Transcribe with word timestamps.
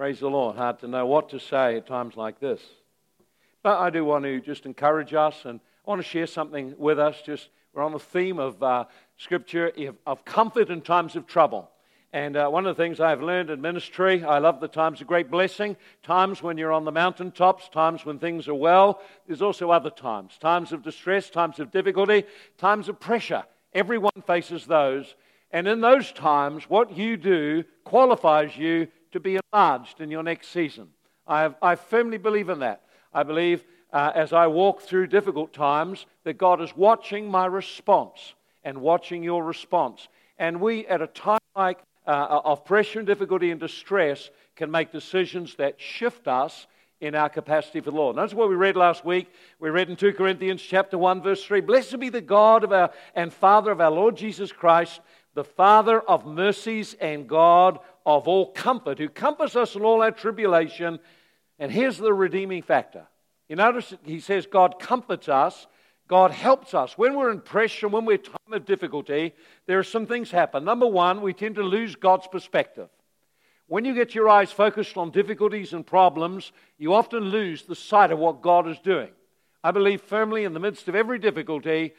Praise 0.00 0.20
the 0.20 0.30
Lord. 0.30 0.56
Hard 0.56 0.78
to 0.78 0.88
know 0.88 1.04
what 1.04 1.28
to 1.28 1.38
say 1.38 1.76
at 1.76 1.86
times 1.86 2.16
like 2.16 2.40
this. 2.40 2.62
But 3.62 3.78
I 3.80 3.90
do 3.90 4.02
want 4.02 4.24
to 4.24 4.40
just 4.40 4.64
encourage 4.64 5.12
us 5.12 5.44
and 5.44 5.60
I 5.86 5.90
want 5.90 6.00
to 6.00 6.08
share 6.08 6.26
something 6.26 6.74
with 6.78 6.98
us. 6.98 7.20
Just 7.20 7.50
we're 7.74 7.82
on 7.82 7.92
the 7.92 7.98
theme 7.98 8.38
of 8.38 8.62
uh, 8.62 8.86
Scripture 9.18 9.70
of 10.06 10.24
comfort 10.24 10.70
in 10.70 10.80
times 10.80 11.16
of 11.16 11.26
trouble. 11.26 11.70
And 12.14 12.34
uh, 12.34 12.48
one 12.48 12.64
of 12.64 12.74
the 12.74 12.82
things 12.82 12.98
I've 12.98 13.20
learned 13.20 13.50
in 13.50 13.60
ministry, 13.60 14.24
I 14.24 14.38
love 14.38 14.58
the 14.58 14.68
times 14.68 15.02
of 15.02 15.06
great 15.06 15.30
blessing, 15.30 15.76
times 16.02 16.42
when 16.42 16.56
you're 16.56 16.72
on 16.72 16.86
the 16.86 16.92
mountaintops, 16.92 17.68
times 17.68 18.06
when 18.06 18.18
things 18.18 18.48
are 18.48 18.54
well. 18.54 19.02
There's 19.26 19.42
also 19.42 19.70
other 19.70 19.90
times, 19.90 20.38
times 20.38 20.72
of 20.72 20.82
distress, 20.82 21.28
times 21.28 21.60
of 21.60 21.70
difficulty, 21.70 22.24
times 22.56 22.88
of 22.88 22.98
pressure. 22.98 23.44
Everyone 23.74 24.22
faces 24.26 24.64
those. 24.64 25.14
And 25.50 25.68
in 25.68 25.82
those 25.82 26.10
times, 26.10 26.70
what 26.70 26.96
you 26.96 27.18
do 27.18 27.64
qualifies 27.84 28.56
you 28.56 28.88
to 29.12 29.20
be 29.20 29.38
enlarged 29.52 30.00
in 30.00 30.10
your 30.10 30.22
next 30.22 30.48
season. 30.48 30.88
I, 31.26 31.42
have, 31.42 31.54
I 31.62 31.74
firmly 31.74 32.18
believe 32.18 32.48
in 32.48 32.60
that. 32.60 32.82
I 33.12 33.22
believe 33.22 33.64
uh, 33.92 34.12
as 34.14 34.32
I 34.32 34.46
walk 34.46 34.82
through 34.82 35.08
difficult 35.08 35.52
times 35.52 36.06
that 36.24 36.38
God 36.38 36.60
is 36.60 36.76
watching 36.76 37.30
my 37.30 37.46
response 37.46 38.34
and 38.64 38.78
watching 38.78 39.22
your 39.22 39.44
response. 39.44 40.08
And 40.38 40.60
we, 40.60 40.86
at 40.86 41.02
a 41.02 41.06
time 41.06 41.40
like 41.56 41.78
uh, 42.06 42.40
of 42.44 42.64
pressure 42.64 43.00
and 43.00 43.06
difficulty 43.06 43.50
and 43.50 43.60
distress, 43.60 44.30
can 44.56 44.70
make 44.70 44.92
decisions 44.92 45.54
that 45.56 45.80
shift 45.80 46.28
us 46.28 46.66
in 47.00 47.14
our 47.14 47.30
capacity 47.30 47.80
for 47.80 47.90
the 47.90 47.96
Lord. 47.96 48.16
that's 48.16 48.34
what 48.34 48.50
we 48.50 48.54
read 48.54 48.76
last 48.76 49.06
week. 49.06 49.28
We 49.58 49.70
read 49.70 49.88
in 49.88 49.96
2 49.96 50.12
Corinthians 50.12 50.60
chapter 50.60 50.98
1, 50.98 51.22
verse 51.22 51.42
3. 51.42 51.62
Blessed 51.62 51.98
be 51.98 52.10
the 52.10 52.20
God 52.20 52.62
of 52.62 52.72
our, 52.72 52.90
and 53.14 53.32
Father 53.32 53.70
of 53.70 53.80
our 53.80 53.90
Lord 53.90 54.16
Jesus 54.16 54.52
Christ, 54.52 55.00
the 55.34 55.44
Father 55.44 56.00
of 56.00 56.26
mercies 56.26 56.94
and 57.00 57.26
God 57.26 57.78
of 58.06 58.28
all 58.28 58.52
comfort, 58.52 58.98
who 58.98 59.08
comforts 59.08 59.56
us 59.56 59.74
in 59.74 59.82
all 59.82 60.02
our 60.02 60.10
tribulation. 60.10 60.98
And 61.58 61.70
here's 61.70 61.98
the 61.98 62.12
redeeming 62.12 62.62
factor. 62.62 63.06
You 63.48 63.56
notice 63.56 63.94
he 64.04 64.20
says 64.20 64.46
God 64.46 64.78
comforts 64.78 65.28
us, 65.28 65.66
God 66.08 66.30
helps 66.30 66.74
us. 66.74 66.96
When 66.96 67.14
we're 67.14 67.30
in 67.30 67.40
pressure, 67.40 67.88
when 67.88 68.04
we're 68.04 68.14
in 68.14 68.22
time 68.22 68.52
of 68.52 68.64
difficulty, 68.64 69.34
there 69.66 69.78
are 69.78 69.84
some 69.84 70.06
things 70.06 70.30
happen. 70.30 70.64
Number 70.64 70.86
one, 70.86 71.20
we 71.20 71.32
tend 71.32 71.56
to 71.56 71.62
lose 71.62 71.94
God's 71.96 72.26
perspective. 72.26 72.88
When 73.66 73.84
you 73.84 73.94
get 73.94 74.16
your 74.16 74.28
eyes 74.28 74.50
focused 74.50 74.96
on 74.96 75.12
difficulties 75.12 75.72
and 75.72 75.86
problems, 75.86 76.50
you 76.78 76.92
often 76.94 77.20
lose 77.20 77.62
the 77.62 77.76
sight 77.76 78.10
of 78.10 78.18
what 78.18 78.42
God 78.42 78.66
is 78.66 78.78
doing. 78.80 79.10
I 79.62 79.70
believe 79.70 80.00
firmly 80.00 80.44
in 80.44 80.54
the 80.54 80.60
midst 80.60 80.88
of 80.88 80.96
every 80.96 81.20
difficulty, 81.20 81.92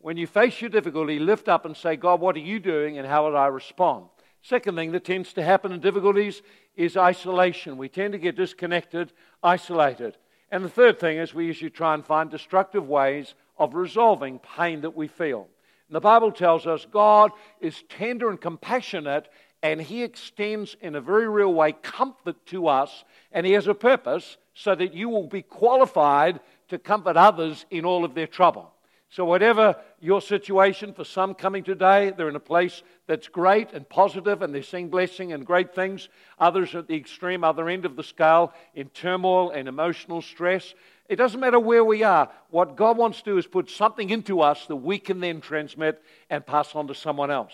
when 0.00 0.16
you 0.16 0.28
face 0.28 0.60
your 0.60 0.70
difficulty, 0.70 1.18
lift 1.18 1.48
up 1.48 1.64
and 1.64 1.76
say, 1.76 1.96
God, 1.96 2.20
what 2.20 2.36
are 2.36 2.40
you 2.40 2.60
doing 2.60 2.98
and 2.98 3.06
how 3.06 3.24
would 3.24 3.34
I 3.34 3.46
respond? 3.46 4.06
Second 4.48 4.76
thing 4.76 4.92
that 4.92 5.04
tends 5.04 5.32
to 5.32 5.42
happen 5.42 5.72
in 5.72 5.80
difficulties 5.80 6.40
is 6.76 6.96
isolation. 6.96 7.76
We 7.76 7.88
tend 7.88 8.12
to 8.12 8.18
get 8.18 8.36
disconnected, 8.36 9.12
isolated. 9.42 10.16
And 10.52 10.64
the 10.64 10.68
third 10.68 11.00
thing 11.00 11.18
is 11.18 11.34
we 11.34 11.46
usually 11.46 11.68
try 11.68 11.94
and 11.94 12.06
find 12.06 12.30
destructive 12.30 12.86
ways 12.86 13.34
of 13.58 13.74
resolving 13.74 14.38
pain 14.38 14.82
that 14.82 14.94
we 14.94 15.08
feel. 15.08 15.48
And 15.88 15.96
the 15.96 16.00
Bible 16.00 16.30
tells 16.30 16.64
us 16.64 16.86
God 16.88 17.32
is 17.60 17.82
tender 17.88 18.30
and 18.30 18.40
compassionate, 18.40 19.28
and 19.64 19.82
He 19.82 20.04
extends 20.04 20.76
in 20.80 20.94
a 20.94 21.00
very 21.00 21.28
real 21.28 21.52
way 21.52 21.72
comfort 21.72 22.36
to 22.46 22.68
us, 22.68 23.02
and 23.32 23.44
He 23.44 23.54
has 23.54 23.66
a 23.66 23.74
purpose 23.74 24.36
so 24.54 24.76
that 24.76 24.94
you 24.94 25.08
will 25.08 25.26
be 25.26 25.42
qualified 25.42 26.38
to 26.68 26.78
comfort 26.78 27.16
others 27.16 27.66
in 27.72 27.84
all 27.84 28.04
of 28.04 28.14
their 28.14 28.28
trouble. 28.28 28.72
So, 29.08 29.24
whatever 29.24 29.76
your 30.00 30.20
situation, 30.20 30.92
for 30.92 31.04
some 31.04 31.34
coming 31.34 31.62
today, 31.62 32.12
they're 32.16 32.28
in 32.28 32.36
a 32.36 32.40
place 32.40 32.82
that's 33.06 33.28
great 33.28 33.72
and 33.72 33.88
positive 33.88 34.42
and 34.42 34.54
they're 34.54 34.62
seeing 34.62 34.88
blessing 34.88 35.32
and 35.32 35.46
great 35.46 35.74
things. 35.74 36.08
Others 36.38 36.74
at 36.74 36.88
the 36.88 36.96
extreme 36.96 37.44
other 37.44 37.68
end 37.68 37.84
of 37.84 37.96
the 37.96 38.02
scale 38.02 38.52
in 38.74 38.88
turmoil 38.88 39.50
and 39.50 39.68
emotional 39.68 40.22
stress. 40.22 40.74
It 41.08 41.16
doesn't 41.16 41.38
matter 41.38 41.60
where 41.60 41.84
we 41.84 42.02
are. 42.02 42.30
What 42.50 42.76
God 42.76 42.96
wants 42.96 43.18
to 43.18 43.30
do 43.30 43.38
is 43.38 43.46
put 43.46 43.70
something 43.70 44.10
into 44.10 44.40
us 44.40 44.66
that 44.66 44.76
we 44.76 44.98
can 44.98 45.20
then 45.20 45.40
transmit 45.40 46.02
and 46.30 46.44
pass 46.44 46.74
on 46.74 46.88
to 46.88 46.94
someone 46.94 47.30
else. 47.30 47.52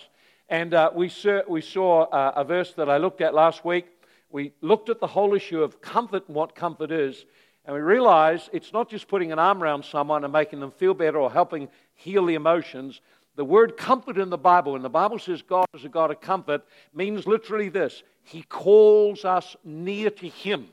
And 0.48 0.72
uh, 0.74 0.90
we, 0.94 1.08
saw, 1.08 1.42
we 1.48 1.60
saw 1.60 2.04
uh, 2.04 2.32
a 2.36 2.44
verse 2.44 2.72
that 2.74 2.88
I 2.88 2.96
looked 2.96 3.20
at 3.20 3.34
last 3.34 3.64
week. 3.64 3.86
We 4.30 4.52
looked 4.62 4.88
at 4.88 5.00
the 5.00 5.06
whole 5.06 5.34
issue 5.34 5.62
of 5.62 5.82
comfort 5.82 6.24
and 6.28 6.34
what 6.34 6.54
comfort 6.54 6.90
is. 6.90 7.26
And 7.64 7.76
we 7.76 7.82
realize 7.82 8.48
it's 8.52 8.72
not 8.72 8.88
just 8.88 9.06
putting 9.06 9.32
an 9.32 9.38
arm 9.38 9.62
around 9.62 9.84
someone 9.84 10.24
and 10.24 10.32
making 10.32 10.60
them 10.60 10.72
feel 10.72 10.94
better 10.94 11.18
or 11.18 11.30
helping 11.30 11.68
heal 11.94 12.26
the 12.26 12.34
emotions. 12.34 13.00
The 13.36 13.44
word 13.44 13.76
comfort 13.76 14.18
in 14.18 14.30
the 14.30 14.38
Bible, 14.38 14.72
when 14.72 14.82
the 14.82 14.90
Bible 14.90 15.18
says 15.18 15.42
God 15.42 15.66
is 15.74 15.84
a 15.84 15.88
God 15.88 16.10
of 16.10 16.20
comfort, 16.20 16.64
means 16.94 17.26
literally 17.26 17.68
this 17.68 18.02
He 18.24 18.42
calls 18.42 19.24
us 19.24 19.56
near 19.64 20.10
to 20.10 20.28
Him. 20.28 20.68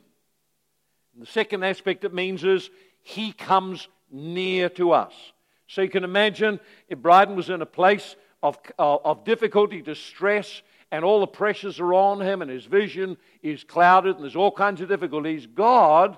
And 1.13 1.23
the 1.23 1.31
second 1.31 1.63
aspect 1.63 2.03
it 2.03 2.13
means 2.13 2.43
is 2.43 2.69
He 3.01 3.31
comes 3.31 3.87
near 4.11 4.69
to 4.69 4.91
us. 4.91 5.13
So 5.67 5.81
you 5.81 5.89
can 5.89 6.03
imagine 6.03 6.59
if 6.87 6.99
Bryden 6.99 7.35
was 7.35 7.49
in 7.49 7.61
a 7.61 7.65
place 7.65 8.15
of, 8.41 8.57
uh, 8.77 8.95
of 8.95 9.23
difficulty, 9.23 9.81
distress, 9.81 10.61
and 10.91 11.05
all 11.05 11.19
the 11.19 11.27
pressures 11.27 11.79
are 11.79 11.93
on 11.93 12.19
him, 12.19 12.41
and 12.41 12.49
his 12.49 12.65
vision 12.65 13.17
is 13.43 13.63
clouded, 13.63 14.15
and 14.15 14.23
there's 14.23 14.35
all 14.35 14.51
kinds 14.51 14.81
of 14.81 14.89
difficulties, 14.89 15.45
God 15.45 16.17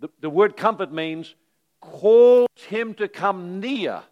the, 0.00 0.08
the 0.20 0.30
word 0.30 0.56
comfort 0.56 0.92
means 0.92 1.34
calls 1.80 2.48
him 2.68 2.94
to 2.94 3.08
come 3.08 3.60
near 3.60 4.02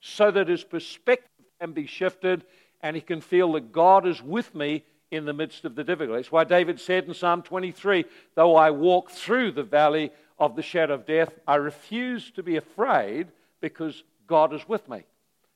so 0.00 0.30
that 0.30 0.48
his 0.48 0.64
perspective 0.64 1.28
can 1.60 1.72
be 1.72 1.86
shifted 1.86 2.44
and 2.80 2.96
he 2.96 3.02
can 3.02 3.20
feel 3.20 3.52
that 3.52 3.72
God 3.72 4.06
is 4.06 4.22
with 4.22 4.54
me 4.54 4.84
in 5.10 5.24
the 5.24 5.32
midst 5.32 5.64
of 5.64 5.74
the 5.74 5.84
difficulty. 5.84 6.18
That's 6.18 6.32
why 6.32 6.44
David 6.44 6.80
said 6.80 7.04
in 7.04 7.14
Psalm 7.14 7.42
23 7.42 8.04
Though 8.34 8.56
I 8.56 8.70
walk 8.70 9.10
through 9.10 9.52
the 9.52 9.62
valley 9.62 10.10
of 10.38 10.56
the 10.56 10.62
shadow 10.62 10.94
of 10.94 11.06
death, 11.06 11.30
I 11.46 11.56
refuse 11.56 12.30
to 12.32 12.42
be 12.42 12.56
afraid 12.56 13.28
because 13.60 14.02
God 14.26 14.54
is 14.54 14.66
with 14.68 14.88
me. 14.88 15.02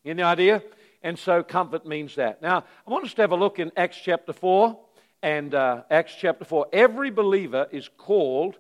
Any 0.05 0.23
idea? 0.23 0.63
And 1.03 1.19
so 1.19 1.43
comfort 1.43 1.87
means 1.87 2.15
that. 2.17 2.43
Now, 2.43 2.65
I 2.87 2.91
want 2.91 3.05
us 3.05 3.15
to 3.15 3.23
have 3.23 3.33
a 3.33 3.37
look 3.37 3.59
in 3.59 3.73
Acts 3.77 3.99
chapter 4.03 4.33
4. 4.33 4.79
And 5.23 5.55
uh, 5.55 5.85
Acts 5.91 6.15
chapter 6.19 6.45
4. 6.45 6.67
Every 6.73 7.11
believer 7.11 7.67
is 7.71 7.89
called 7.97 8.59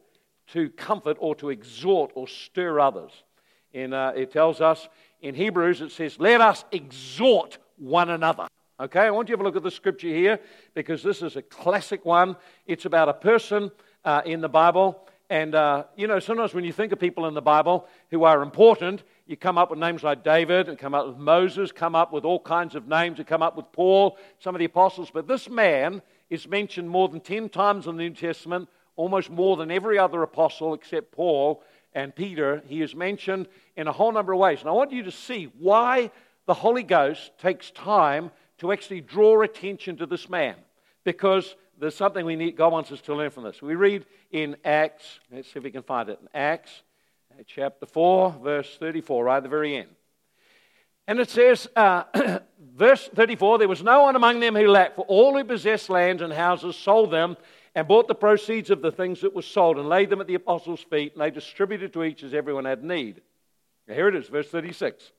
to 0.48 0.70
comfort 0.70 1.18
or 1.20 1.34
to 1.36 1.50
exhort 1.50 2.12
or 2.14 2.26
stir 2.26 2.80
others. 2.80 3.12
And 3.74 3.92
uh, 3.92 4.12
it 4.16 4.30
tells 4.30 4.60
us 4.62 4.88
in 5.24 5.34
Hebrews, 5.34 5.80
it 5.80 5.90
says, 5.90 6.20
Let 6.20 6.42
us 6.42 6.64
exhort 6.70 7.56
one 7.78 8.10
another. 8.10 8.46
Okay, 8.78 9.00
I 9.00 9.10
want 9.10 9.28
you 9.28 9.36
to 9.36 9.38
have 9.38 9.40
a 9.40 9.48
look 9.48 9.56
at 9.56 9.62
the 9.62 9.70
scripture 9.70 10.08
here 10.08 10.38
because 10.74 11.02
this 11.02 11.22
is 11.22 11.36
a 11.36 11.42
classic 11.42 12.04
one. 12.04 12.36
It's 12.66 12.84
about 12.84 13.08
a 13.08 13.14
person 13.14 13.70
uh, 14.04 14.20
in 14.26 14.42
the 14.42 14.48
Bible. 14.50 15.08
And, 15.30 15.54
uh, 15.54 15.84
you 15.96 16.06
know, 16.06 16.18
sometimes 16.18 16.52
when 16.52 16.64
you 16.64 16.72
think 16.72 16.92
of 16.92 17.00
people 17.00 17.26
in 17.26 17.32
the 17.32 17.40
Bible 17.40 17.88
who 18.10 18.24
are 18.24 18.42
important, 18.42 19.02
you 19.26 19.38
come 19.38 19.56
up 19.56 19.70
with 19.70 19.78
names 19.78 20.02
like 20.02 20.22
David 20.22 20.68
and 20.68 20.78
come 20.78 20.92
up 20.92 21.06
with 21.06 21.16
Moses, 21.16 21.72
come 21.72 21.94
up 21.94 22.12
with 22.12 22.26
all 22.26 22.40
kinds 22.40 22.74
of 22.74 22.86
names, 22.86 23.18
and 23.18 23.26
come 23.26 23.42
up 23.42 23.56
with 23.56 23.72
Paul, 23.72 24.18
some 24.38 24.54
of 24.54 24.58
the 24.58 24.66
apostles. 24.66 25.10
But 25.10 25.26
this 25.26 25.48
man 25.48 26.02
is 26.28 26.46
mentioned 26.46 26.90
more 26.90 27.08
than 27.08 27.20
10 27.20 27.48
times 27.48 27.86
in 27.86 27.96
the 27.96 28.02
New 28.02 28.14
Testament, 28.14 28.68
almost 28.96 29.30
more 29.30 29.56
than 29.56 29.70
every 29.70 29.98
other 29.98 30.22
apostle 30.22 30.74
except 30.74 31.12
Paul 31.12 31.62
and 31.94 32.14
Peter. 32.14 32.62
He 32.66 32.82
is 32.82 32.94
mentioned 32.94 33.48
in 33.76 33.88
a 33.88 33.92
whole 33.92 34.12
number 34.12 34.32
of 34.32 34.38
ways. 34.38 34.60
And 34.60 34.68
I 34.68 34.72
want 34.72 34.92
you 34.92 35.04
to 35.04 35.10
see 35.10 35.50
why 35.58 36.10
the 36.46 36.54
Holy 36.54 36.82
Ghost 36.82 37.32
takes 37.38 37.70
time 37.70 38.30
to 38.58 38.72
actually 38.72 39.00
draw 39.00 39.42
attention 39.42 39.96
to 39.98 40.06
this 40.06 40.28
man. 40.28 40.56
Because 41.04 41.54
there's 41.78 41.96
something 41.96 42.24
we 42.24 42.36
need, 42.36 42.56
God 42.56 42.72
wants 42.72 42.92
us 42.92 43.00
to 43.02 43.14
learn 43.14 43.30
from 43.30 43.44
this. 43.44 43.60
We 43.60 43.74
read 43.74 44.06
in 44.30 44.56
Acts, 44.64 45.20
let's 45.30 45.48
see 45.48 45.58
if 45.58 45.64
we 45.64 45.70
can 45.70 45.82
find 45.82 46.08
it, 46.08 46.18
in 46.20 46.28
Acts 46.34 46.82
uh, 47.32 47.42
chapter 47.46 47.86
4, 47.86 48.36
verse 48.42 48.76
34, 48.78 49.24
right 49.24 49.36
at 49.38 49.42
the 49.42 49.48
very 49.48 49.76
end. 49.76 49.88
And 51.06 51.18
it 51.18 51.28
says, 51.28 51.68
uh, 51.76 52.04
verse 52.74 53.08
34 53.14 53.58
there 53.58 53.68
was 53.68 53.82
no 53.82 54.02
one 54.02 54.16
among 54.16 54.40
them 54.40 54.54
who 54.54 54.68
lacked, 54.68 54.96
for 54.96 55.04
all 55.06 55.36
who 55.36 55.44
possessed 55.44 55.90
lands 55.90 56.22
and 56.22 56.32
houses 56.32 56.76
sold 56.76 57.10
them 57.10 57.36
and 57.74 57.88
bought 57.88 58.06
the 58.06 58.14
proceeds 58.14 58.70
of 58.70 58.82
the 58.82 58.92
things 58.92 59.20
that 59.20 59.34
were 59.34 59.42
sold 59.42 59.78
and 59.78 59.88
laid 59.88 60.10
them 60.10 60.20
at 60.20 60.26
the 60.26 60.34
apostles' 60.34 60.80
feet, 60.80 61.12
and 61.12 61.22
they 61.22 61.30
distributed 61.30 61.92
to 61.92 62.04
each 62.04 62.22
as 62.22 62.34
everyone 62.34 62.64
had 62.64 62.84
need. 62.84 63.20
Now 63.88 63.94
here 63.94 64.08
it 64.08 64.14
is, 64.14 64.28
verse 64.28 64.48
36. 64.48 65.12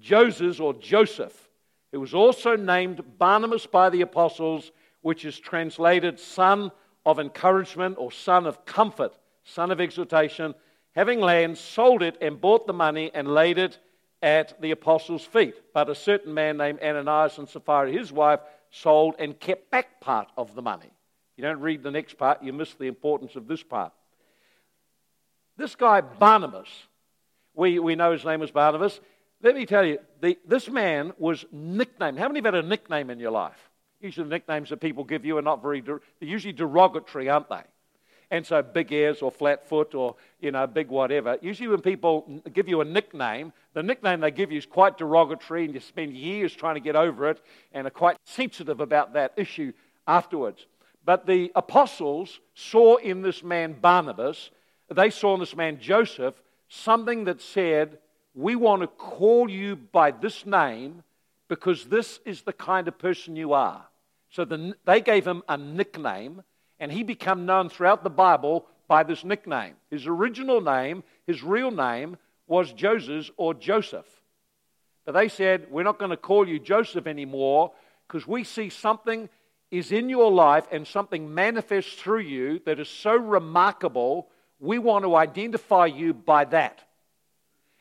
Joseph, 0.00 0.60
or 0.60 0.74
Joseph, 0.74 1.48
who 1.92 2.00
was 2.00 2.12
also 2.12 2.56
named 2.56 3.02
Barnabas 3.18 3.66
by 3.66 3.88
the 3.88 4.02
apostles, 4.02 4.72
which 5.00 5.24
is 5.24 5.38
translated 5.38 6.18
son 6.18 6.72
of 7.06 7.20
encouragement 7.20 7.96
or 7.98 8.10
son 8.10 8.46
of 8.46 8.64
comfort, 8.64 9.14
son 9.44 9.70
of 9.70 9.80
exhortation, 9.80 10.54
having 10.94 11.20
land, 11.20 11.56
sold 11.56 12.02
it 12.02 12.18
and 12.20 12.40
bought 12.40 12.66
the 12.66 12.72
money 12.72 13.10
and 13.14 13.28
laid 13.28 13.58
it 13.58 13.78
at 14.22 14.60
the 14.60 14.72
apostles' 14.72 15.24
feet. 15.24 15.54
But 15.72 15.88
a 15.88 15.94
certain 15.94 16.34
man 16.34 16.56
named 16.56 16.80
Ananias 16.82 17.38
and 17.38 17.48
Sapphira, 17.48 17.92
his 17.92 18.12
wife, 18.12 18.40
sold 18.70 19.14
and 19.18 19.38
kept 19.38 19.70
back 19.70 20.00
part 20.00 20.28
of 20.36 20.54
the 20.54 20.62
money. 20.62 20.90
You 21.36 21.42
don't 21.42 21.60
read 21.60 21.82
the 21.82 21.90
next 21.90 22.16
part, 22.16 22.42
you 22.42 22.52
miss 22.52 22.74
the 22.74 22.86
importance 22.86 23.36
of 23.36 23.46
this 23.46 23.62
part. 23.62 23.92
This 25.56 25.74
guy, 25.74 26.00
Barnabas, 26.00 26.68
we, 27.54 27.78
we 27.78 27.94
know 27.94 28.12
his 28.12 28.24
name 28.24 28.40
was 28.40 28.50
Barnabas. 28.50 29.00
Let 29.42 29.54
me 29.54 29.66
tell 29.66 29.84
you, 29.84 29.98
the, 30.20 30.38
this 30.46 30.68
man 30.68 31.12
was 31.18 31.44
nicknamed. 31.52 32.18
How 32.18 32.28
many 32.28 32.38
have 32.38 32.54
had 32.54 32.64
a 32.64 32.66
nickname 32.66 33.10
in 33.10 33.18
your 33.18 33.30
life? 33.30 33.70
Usually 34.00 34.24
the 34.28 34.34
nicknames 34.34 34.70
that 34.70 34.80
people 34.80 35.04
give 35.04 35.24
you 35.24 35.38
are 35.38 35.42
not 35.42 35.62
very, 35.62 35.80
they're 35.80 36.00
usually 36.20 36.52
derogatory, 36.52 37.28
aren't 37.28 37.48
they? 37.48 37.62
And 38.30 38.44
so 38.44 38.60
big 38.60 38.92
ears 38.92 39.22
or 39.22 39.30
flat 39.30 39.68
foot 39.68 39.94
or, 39.94 40.16
you 40.40 40.50
know, 40.50 40.66
big 40.66 40.88
whatever. 40.88 41.38
Usually 41.40 41.68
when 41.68 41.80
people 41.80 42.42
give 42.52 42.68
you 42.68 42.80
a 42.80 42.84
nickname, 42.84 43.52
the 43.72 43.82
nickname 43.82 44.20
they 44.20 44.30
give 44.30 44.50
you 44.50 44.58
is 44.58 44.66
quite 44.66 44.98
derogatory 44.98 45.64
and 45.64 45.72
you 45.72 45.80
spend 45.80 46.16
years 46.16 46.52
trying 46.54 46.74
to 46.74 46.80
get 46.80 46.96
over 46.96 47.30
it 47.30 47.40
and 47.72 47.86
are 47.86 47.90
quite 47.90 48.16
sensitive 48.24 48.80
about 48.80 49.12
that 49.12 49.32
issue 49.36 49.72
afterwards. 50.06 50.66
But 51.06 51.24
the 51.24 51.52
apostles 51.54 52.40
saw 52.54 52.96
in 52.96 53.22
this 53.22 53.44
man 53.44 53.76
Barnabas, 53.80 54.50
they 54.92 55.08
saw 55.10 55.34
in 55.34 55.40
this 55.40 55.54
man 55.54 55.78
Joseph, 55.80 56.34
something 56.68 57.24
that 57.24 57.40
said, 57.40 57.98
We 58.34 58.56
want 58.56 58.82
to 58.82 58.88
call 58.88 59.48
you 59.48 59.76
by 59.76 60.10
this 60.10 60.44
name 60.44 61.04
because 61.46 61.84
this 61.84 62.18
is 62.24 62.42
the 62.42 62.52
kind 62.52 62.88
of 62.88 62.98
person 62.98 63.36
you 63.36 63.52
are. 63.52 63.86
So 64.30 64.44
the, 64.44 64.74
they 64.84 65.00
gave 65.00 65.24
him 65.24 65.44
a 65.48 65.56
nickname 65.56 66.42
and 66.80 66.90
he 66.90 67.04
became 67.04 67.46
known 67.46 67.68
throughout 67.68 68.02
the 68.02 68.10
Bible 68.10 68.66
by 68.88 69.04
this 69.04 69.24
nickname. 69.24 69.74
His 69.88 70.08
original 70.08 70.60
name, 70.60 71.04
his 71.24 71.40
real 71.40 71.70
name, 71.70 72.16
was 72.48 72.72
Joseph 72.72 73.30
or 73.36 73.54
Joseph. 73.54 74.06
But 75.04 75.12
they 75.12 75.28
said, 75.28 75.68
We're 75.70 75.84
not 75.84 76.00
going 76.00 76.10
to 76.10 76.16
call 76.16 76.48
you 76.48 76.58
Joseph 76.58 77.06
anymore 77.06 77.70
because 78.08 78.26
we 78.26 78.42
see 78.42 78.70
something 78.70 79.28
is 79.70 79.92
in 79.92 80.08
your 80.08 80.30
life 80.30 80.66
and 80.70 80.86
something 80.86 81.34
manifests 81.34 81.94
through 81.94 82.20
you 82.20 82.60
that 82.64 82.78
is 82.78 82.88
so 82.88 83.16
remarkable, 83.16 84.28
we 84.60 84.78
want 84.78 85.04
to 85.04 85.16
identify 85.16 85.86
you 85.86 86.14
by 86.14 86.44
that. 86.44 86.82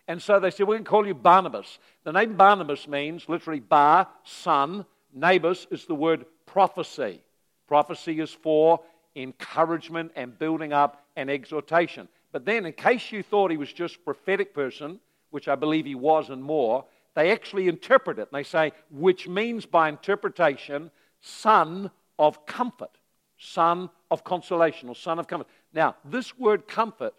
And 0.08 0.22
so 0.22 0.40
they 0.40 0.52
said, 0.52 0.68
We 0.68 0.76
can 0.76 0.86
call 0.86 1.08
you 1.08 1.14
Barnabas. 1.14 1.80
The 2.04 2.12
name 2.12 2.36
Barnabas 2.36 2.88
means 2.88 3.28
literally 3.28 3.60
bar, 3.60 4.08
son. 4.24 4.86
Nabas 5.14 5.68
is 5.72 5.86
the 5.86 5.96
word 5.96 6.26
prophecy. 6.46 7.22
Prophecy 7.68 8.20
is 8.20 8.32
for 8.32 8.82
encouragement 9.16 10.12
and 10.16 10.38
building 10.38 10.74
up 10.74 11.06
and 11.16 11.30
exhortation. 11.30 12.08
But 12.32 12.46
then, 12.46 12.66
in 12.66 12.74
case 12.74 13.12
you 13.12 13.24
thought 13.24 13.50
he 13.50 13.58
was 13.58 13.72
just 13.72 13.96
a 13.96 14.00
prophetic 14.00 14.54
person, 14.54 15.00
which 15.32 15.48
I 15.48 15.56
believe 15.56 15.86
he 15.86 15.96
was 15.96 16.30
and 16.30 16.44
more, 16.44 16.86
they 17.16 17.32
actually 17.32 17.70
interpret 17.70 18.20
it. 18.20 18.28
And 18.32 18.38
they 18.38 18.44
say, 18.44 18.74
which 18.92 19.28
means 19.28 19.66
by 19.66 19.88
interpretation, 19.90 20.92
son 21.22 21.92
of 22.18 22.46
comfort, 22.46 22.98
son 23.38 23.90
of 24.12 24.24
consolation, 24.24 24.90
or 24.90 24.96
son 24.96 25.20
of 25.20 25.28
comfort. 25.28 25.48
Now, 25.74 25.96
this 26.06 26.38
word 26.38 26.68
comfort 26.68 27.14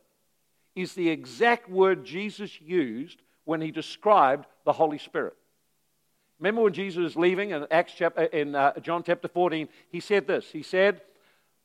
is 0.75 0.94
the 0.94 1.08
exact 1.08 1.69
word 1.69 2.04
Jesus 2.04 2.60
used 2.60 3.22
when 3.44 3.60
he 3.60 3.70
described 3.70 4.46
the 4.64 4.72
Holy 4.72 4.98
Spirit. 4.98 5.34
Remember 6.38 6.62
when 6.62 6.72
Jesus 6.72 7.02
was 7.02 7.16
leaving 7.16 7.50
in 7.50 7.66
Acts 7.70 7.94
chapter, 7.96 8.25
in 8.25 8.54
uh, 8.54 8.78
John 8.81 9.02
chapter 9.02 9.28
14, 9.28 9.69
he 9.88 10.00
said 10.00 10.26
this. 10.26 10.50
He 10.50 10.62
said, 10.62 11.00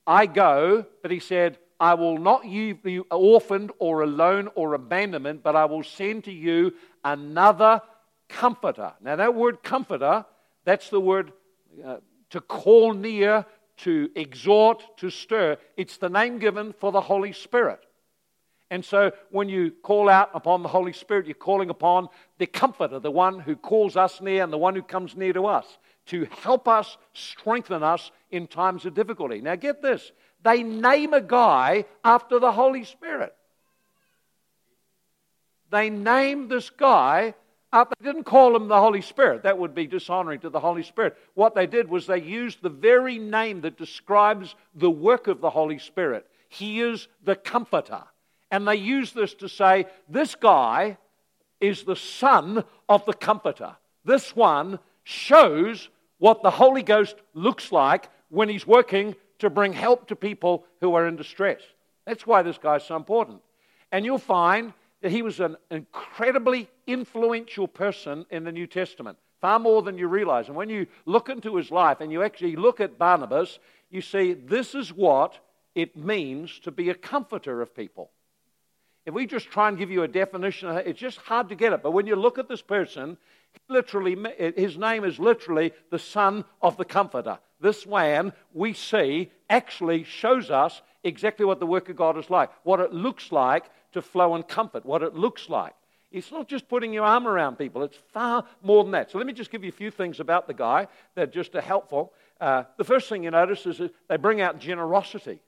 I 0.07 0.25
go, 0.25 0.85
but 1.01 1.11
he 1.11 1.19
said, 1.19 1.57
I 1.79 1.95
will 1.95 2.17
not 2.17 2.45
leave 2.45 2.85
you 2.85 3.05
orphaned 3.11 3.71
or 3.79 4.03
alone 4.03 4.49
or 4.55 4.73
abandonment, 4.73 5.43
but 5.43 5.55
I 5.55 5.65
will 5.65 5.83
send 5.83 6.23
to 6.25 6.31
you 6.31 6.73
another 7.03 7.81
comforter. 8.29 8.93
Now, 9.01 9.17
that 9.17 9.35
word 9.35 9.63
comforter, 9.63 10.25
that's 10.63 10.89
the 10.89 11.01
word 11.01 11.33
uh, 11.83 11.97
to 12.31 12.41
call 12.41 12.93
near, 12.93 13.45
to 13.77 14.09
exhort, 14.15 14.83
to 14.97 15.09
stir. 15.09 15.57
It's 15.77 15.97
the 15.97 16.09
name 16.09 16.39
given 16.39 16.73
for 16.73 16.91
the 16.91 17.01
Holy 17.01 17.33
Spirit. 17.33 17.79
And 18.69 18.83
so 18.85 19.11
when 19.31 19.49
you 19.49 19.71
call 19.83 20.09
out 20.09 20.31
upon 20.33 20.63
the 20.63 20.69
Holy 20.69 20.93
Spirit, 20.93 21.25
you're 21.25 21.35
calling 21.35 21.69
upon 21.69 22.07
the 22.37 22.47
Comforter, 22.47 22.99
the 22.99 23.11
one 23.11 23.39
who 23.39 23.55
calls 23.55 23.97
us 23.97 24.21
near 24.21 24.43
and 24.43 24.51
the 24.51 24.57
one 24.57 24.75
who 24.75 24.81
comes 24.81 25.15
near 25.15 25.33
to 25.33 25.45
us 25.45 25.65
to 26.07 26.27
help 26.41 26.67
us, 26.67 26.97
strengthen 27.13 27.83
us 27.83 28.11
in 28.31 28.47
times 28.47 28.85
of 28.85 28.93
difficulty. 28.93 29.41
Now, 29.41 29.55
get 29.55 29.81
this 29.81 30.11
they 30.43 30.63
name 30.63 31.13
a 31.13 31.21
guy 31.21 31.85
after 32.03 32.39
the 32.39 32.51
Holy 32.51 32.83
Spirit. 32.83 33.35
They 35.69 35.89
name 35.89 36.47
this 36.47 36.69
guy 36.69 37.35
they 37.73 38.05
didn't 38.05 38.25
call 38.25 38.55
him 38.55 38.67
the 38.67 38.79
Holy 38.79 39.01
Spirit. 39.01 39.43
That 39.43 39.57
would 39.57 39.73
be 39.73 39.87
dishonoring 39.87 40.41
to 40.41 40.49
the 40.49 40.59
Holy 40.59 40.83
Spirit. 40.83 41.17
What 41.33 41.55
they 41.55 41.67
did 41.67 41.89
was 41.89 42.05
they 42.05 42.21
used 42.21 42.61
the 42.61 42.69
very 42.69 43.17
name 43.17 43.61
that 43.61 43.77
describes 43.77 44.55
the 44.75 44.89
work 44.89 45.27
of 45.27 45.41
the 45.41 45.49
Holy 45.49 45.79
Spirit. 45.79 46.27
He 46.49 46.81
is 46.81 47.07
the 47.23 47.35
Comforter. 47.35 48.03
And 48.49 48.67
they 48.67 48.75
use 48.75 49.13
this 49.13 49.33
to 49.35 49.47
say, 49.47 49.85
this 50.09 50.35
guy 50.35 50.97
is 51.61 51.83
the 51.83 51.95
son 51.95 52.65
of 52.89 53.05
the 53.05 53.13
Comforter. 53.13 53.77
This 54.03 54.35
one 54.35 54.79
shows 55.03 55.89
what 56.17 56.43
the 56.43 56.51
Holy 56.51 56.83
Ghost 56.83 57.15
looks 57.33 57.71
like 57.71 58.09
when 58.29 58.49
he's 58.49 58.67
working 58.67 59.15
to 59.39 59.49
bring 59.49 59.71
help 59.73 60.07
to 60.07 60.15
people 60.15 60.65
who 60.81 60.93
are 60.95 61.07
in 61.07 61.15
distress. 61.15 61.61
That's 62.05 62.27
why 62.27 62.41
this 62.41 62.57
guy's 62.57 62.85
so 62.85 62.95
important. 62.95 63.41
And 63.91 64.03
you'll 64.03 64.17
find 64.17 64.73
he 65.03 65.21
was 65.21 65.39
an 65.39 65.57
incredibly 65.69 66.69
influential 66.85 67.67
person 67.67 68.25
in 68.29 68.43
the 68.43 68.51
New 68.51 68.67
Testament, 68.67 69.17
far 69.39 69.59
more 69.59 69.81
than 69.81 69.97
you 69.97 70.07
realize. 70.07 70.47
And 70.47 70.55
when 70.55 70.69
you 70.69 70.87
look 71.05 71.29
into 71.29 71.55
his 71.55 71.71
life 71.71 72.01
and 72.01 72.11
you 72.11 72.21
actually 72.23 72.55
look 72.55 72.79
at 72.79 72.99
Barnabas, 72.99 73.59
you 73.89 74.01
see 74.01 74.33
this 74.33 74.75
is 74.75 74.93
what 74.93 75.39
it 75.73 75.95
means 75.95 76.59
to 76.59 76.71
be 76.71 76.89
a 76.89 76.95
comforter 76.95 77.61
of 77.61 77.75
people. 77.75 78.11
If 79.05 79.15
we 79.15 79.25
just 79.25 79.49
try 79.49 79.67
and 79.67 79.77
give 79.77 79.89
you 79.89 80.03
a 80.03 80.07
definition, 80.07 80.69
it's 80.69 80.99
just 80.99 81.17
hard 81.17 81.49
to 81.49 81.55
get 81.55 81.73
it. 81.73 81.81
But 81.81 81.91
when 81.91 82.05
you 82.05 82.15
look 82.15 82.37
at 82.37 82.47
this 82.47 82.61
person, 82.61 83.17
literally, 83.67 84.15
his 84.55 84.77
name 84.77 85.03
is 85.03 85.17
literally 85.17 85.73
the 85.89 85.97
son 85.97 86.45
of 86.61 86.77
the 86.77 86.85
comforter. 86.85 87.39
This 87.59 87.87
man, 87.87 88.33
we 88.53 88.73
see, 88.73 89.31
actually 89.49 90.03
shows 90.03 90.51
us 90.51 90.81
exactly 91.03 91.45
what 91.45 91.59
the 91.59 91.65
work 91.65 91.89
of 91.89 91.95
God 91.95 92.17
is 92.17 92.29
like, 92.29 92.51
what 92.63 92.79
it 92.79 92.93
looks 92.93 93.31
like 93.31 93.65
to 93.93 94.01
flow 94.01 94.35
and 94.35 94.47
comfort, 94.47 94.85
what 94.85 95.03
it 95.03 95.15
looks 95.15 95.49
like. 95.49 95.73
It's 96.11 96.31
not 96.31 96.49
just 96.49 96.67
putting 96.67 96.91
your 96.91 97.05
arm 97.05 97.25
around 97.25 97.55
people, 97.55 97.83
it's 97.83 97.97
far 98.13 98.45
more 98.61 98.83
than 98.83 98.91
that. 98.91 99.11
So 99.11 99.17
let 99.17 99.25
me 99.25 99.33
just 99.33 99.49
give 99.49 99.63
you 99.63 99.69
a 99.69 99.73
few 99.73 99.91
things 99.91 100.19
about 100.19 100.45
the 100.45 100.53
guy 100.53 100.87
that 101.15 101.31
just 101.31 101.55
are 101.55 101.61
helpful. 101.61 102.11
Uh, 102.39 102.63
the 102.77 102.83
first 102.83 103.07
thing 103.07 103.23
you 103.23 103.31
notice 103.31 103.65
is 103.65 103.81
they 104.09 104.17
bring 104.17 104.41
out 104.41 104.59
generosity. 104.59 105.41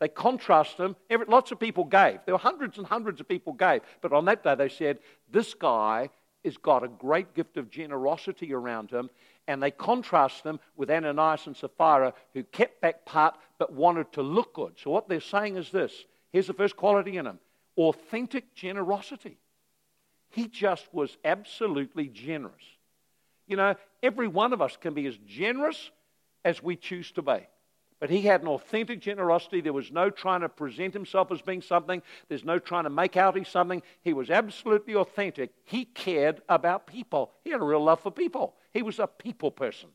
They 0.00 0.08
contrast 0.08 0.76
them. 0.76 0.96
Every, 1.10 1.26
lots 1.26 1.50
of 1.50 1.58
people 1.58 1.84
gave. 1.84 2.20
There 2.24 2.34
were 2.34 2.38
hundreds 2.38 2.78
and 2.78 2.86
hundreds 2.86 3.20
of 3.20 3.28
people 3.28 3.52
gave. 3.52 3.82
But 4.00 4.12
on 4.12 4.24
that 4.26 4.44
day, 4.44 4.54
they 4.54 4.68
said, 4.68 5.00
This 5.30 5.54
guy 5.54 6.10
has 6.44 6.56
got 6.56 6.84
a 6.84 6.88
great 6.88 7.34
gift 7.34 7.56
of 7.56 7.70
generosity 7.70 8.54
around 8.54 8.90
him. 8.90 9.10
And 9.48 9.62
they 9.62 9.70
contrast 9.70 10.44
them 10.44 10.60
with 10.76 10.90
Ananias 10.90 11.46
and 11.46 11.56
Sapphira, 11.56 12.14
who 12.34 12.44
kept 12.44 12.80
back 12.80 13.04
part 13.04 13.36
but 13.58 13.72
wanted 13.72 14.12
to 14.12 14.22
look 14.22 14.54
good. 14.54 14.74
So 14.76 14.90
what 14.90 15.08
they're 15.08 15.20
saying 15.20 15.56
is 15.56 15.70
this 15.70 16.04
here's 16.32 16.46
the 16.46 16.52
first 16.52 16.76
quality 16.76 17.16
in 17.16 17.26
him 17.26 17.38
authentic 17.78 18.54
generosity. 18.54 19.38
He 20.30 20.48
just 20.48 20.92
was 20.92 21.16
absolutely 21.24 22.08
generous. 22.08 22.64
You 23.46 23.56
know, 23.56 23.76
every 24.02 24.28
one 24.28 24.52
of 24.52 24.60
us 24.60 24.76
can 24.76 24.92
be 24.92 25.06
as 25.06 25.16
generous 25.26 25.90
as 26.44 26.62
we 26.62 26.76
choose 26.76 27.12
to 27.12 27.22
be. 27.22 27.46
But 28.00 28.10
he 28.10 28.20
had 28.20 28.42
an 28.42 28.48
authentic 28.48 29.00
generosity. 29.00 29.60
There 29.60 29.72
was 29.72 29.90
no 29.90 30.10
trying 30.10 30.42
to 30.42 30.48
present 30.48 30.94
himself 30.94 31.32
as 31.32 31.40
being 31.40 31.62
something. 31.62 32.02
There's 32.28 32.44
no 32.44 32.58
trying 32.58 32.84
to 32.84 32.90
make 32.90 33.16
out 33.16 33.36
he's 33.36 33.48
something. 33.48 33.82
He 34.02 34.12
was 34.12 34.30
absolutely 34.30 34.94
authentic. 34.94 35.50
He 35.64 35.84
cared 35.84 36.40
about 36.48 36.86
people. 36.86 37.32
He 37.42 37.50
had 37.50 37.60
a 37.60 37.64
real 37.64 37.82
love 37.82 38.00
for 38.00 38.12
people. 38.12 38.54
He 38.72 38.82
was 38.82 38.98
a 39.00 39.06
people 39.06 39.50
person. 39.50 39.88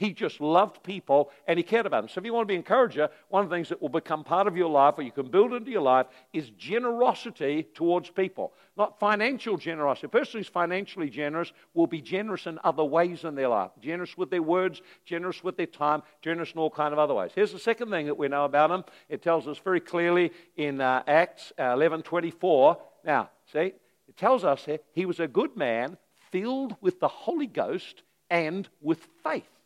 He 0.00 0.14
just 0.14 0.40
loved 0.40 0.82
people 0.82 1.30
and 1.46 1.58
he 1.58 1.62
cared 1.62 1.84
about 1.84 2.00
them. 2.00 2.08
So, 2.08 2.20
if 2.20 2.24
you 2.24 2.32
want 2.32 2.44
to 2.44 2.48
be 2.48 2.54
an 2.54 2.60
encourager, 2.60 3.10
one 3.28 3.44
of 3.44 3.50
the 3.50 3.54
things 3.54 3.68
that 3.68 3.82
will 3.82 3.90
become 3.90 4.24
part 4.24 4.46
of 4.46 4.56
your 4.56 4.70
life 4.70 4.94
or 4.96 5.02
you 5.02 5.12
can 5.12 5.30
build 5.30 5.52
into 5.52 5.70
your 5.70 5.82
life 5.82 6.06
is 6.32 6.48
generosity 6.56 7.64
towards 7.74 8.08
people. 8.08 8.54
Not 8.78 8.98
financial 8.98 9.58
generosity. 9.58 10.06
A 10.06 10.08
person 10.08 10.40
who's 10.40 10.48
financially 10.48 11.10
generous 11.10 11.52
will 11.74 11.86
be 11.86 12.00
generous 12.00 12.46
in 12.46 12.58
other 12.64 12.82
ways 12.82 13.24
in 13.24 13.34
their 13.34 13.48
life 13.48 13.72
generous 13.78 14.16
with 14.16 14.30
their 14.30 14.42
words, 14.42 14.80
generous 15.04 15.44
with 15.44 15.58
their 15.58 15.66
time, 15.66 16.02
generous 16.22 16.52
in 16.52 16.58
all 16.58 16.70
kind 16.70 16.94
of 16.94 16.98
other 16.98 17.12
ways. 17.12 17.32
Here's 17.34 17.52
the 17.52 17.58
second 17.58 17.90
thing 17.90 18.06
that 18.06 18.16
we 18.16 18.26
know 18.28 18.46
about 18.46 18.70
him 18.70 18.84
it 19.10 19.20
tells 19.20 19.46
us 19.46 19.58
very 19.58 19.80
clearly 19.80 20.32
in 20.56 20.80
uh, 20.80 21.02
Acts 21.06 21.52
uh, 21.58 21.74
11 21.74 22.04
24. 22.04 22.78
Now, 23.04 23.28
see, 23.52 23.74
it 24.08 24.16
tells 24.16 24.44
us 24.44 24.64
here 24.64 24.78
he 24.94 25.04
was 25.04 25.20
a 25.20 25.28
good 25.28 25.58
man 25.58 25.98
filled 26.32 26.74
with 26.80 27.00
the 27.00 27.08
Holy 27.08 27.46
Ghost 27.46 28.02
and 28.30 28.66
with 28.80 29.06
faith. 29.22 29.59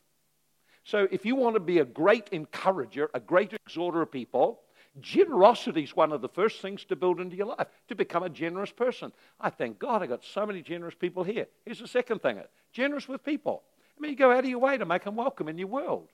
So, 0.85 1.09
if 1.11 1.25
you 1.25 1.35
want 1.35 1.55
to 1.55 1.61
be 1.61 1.79
a 1.79 1.85
great 1.85 2.29
encourager, 2.31 3.09
a 3.15 3.21
great 3.21 3.55
exhorter 3.55 4.03
of 4.03 4.13
people, 4.13 4.61
generosity 5.01 5.83
is 5.83 5.97
one 5.97 6.13
of 6.13 6.21
the 6.21 6.29
first 6.29 6.61
things 6.61 6.85
to 6.85 6.97
build 6.97 7.21
into 7.21 7.37
your 7.37 7.47
life, 7.47 7.69
to 7.89 7.95
become 7.95 8.23
a 8.23 8.29
generous 8.29 8.71
person. 8.71 9.11
I 9.41 9.49
thank 9.49 9.79
God 9.79 10.03
I 10.03 10.07
got 10.07 10.23
so 10.25 10.45
many 10.45 10.61
generous 10.61 10.95
people 10.95 11.25
here. 11.25 11.47
Here's 11.65 11.81
the 11.81 11.89
second 11.89 12.21
thing 12.21 12.39
generous 12.71 13.09
with 13.09 13.25
people. 13.25 13.63
I 13.97 14.01
mean, 14.01 14.11
you 14.11 14.17
go 14.17 14.31
out 14.31 14.45
of 14.45 14.51
your 14.51 14.59
way 14.59 14.77
to 14.77 14.85
make 14.85 15.05
them 15.05 15.17
welcome 15.17 15.49
in 15.49 15.57
your 15.57 15.69
world. 15.69 16.09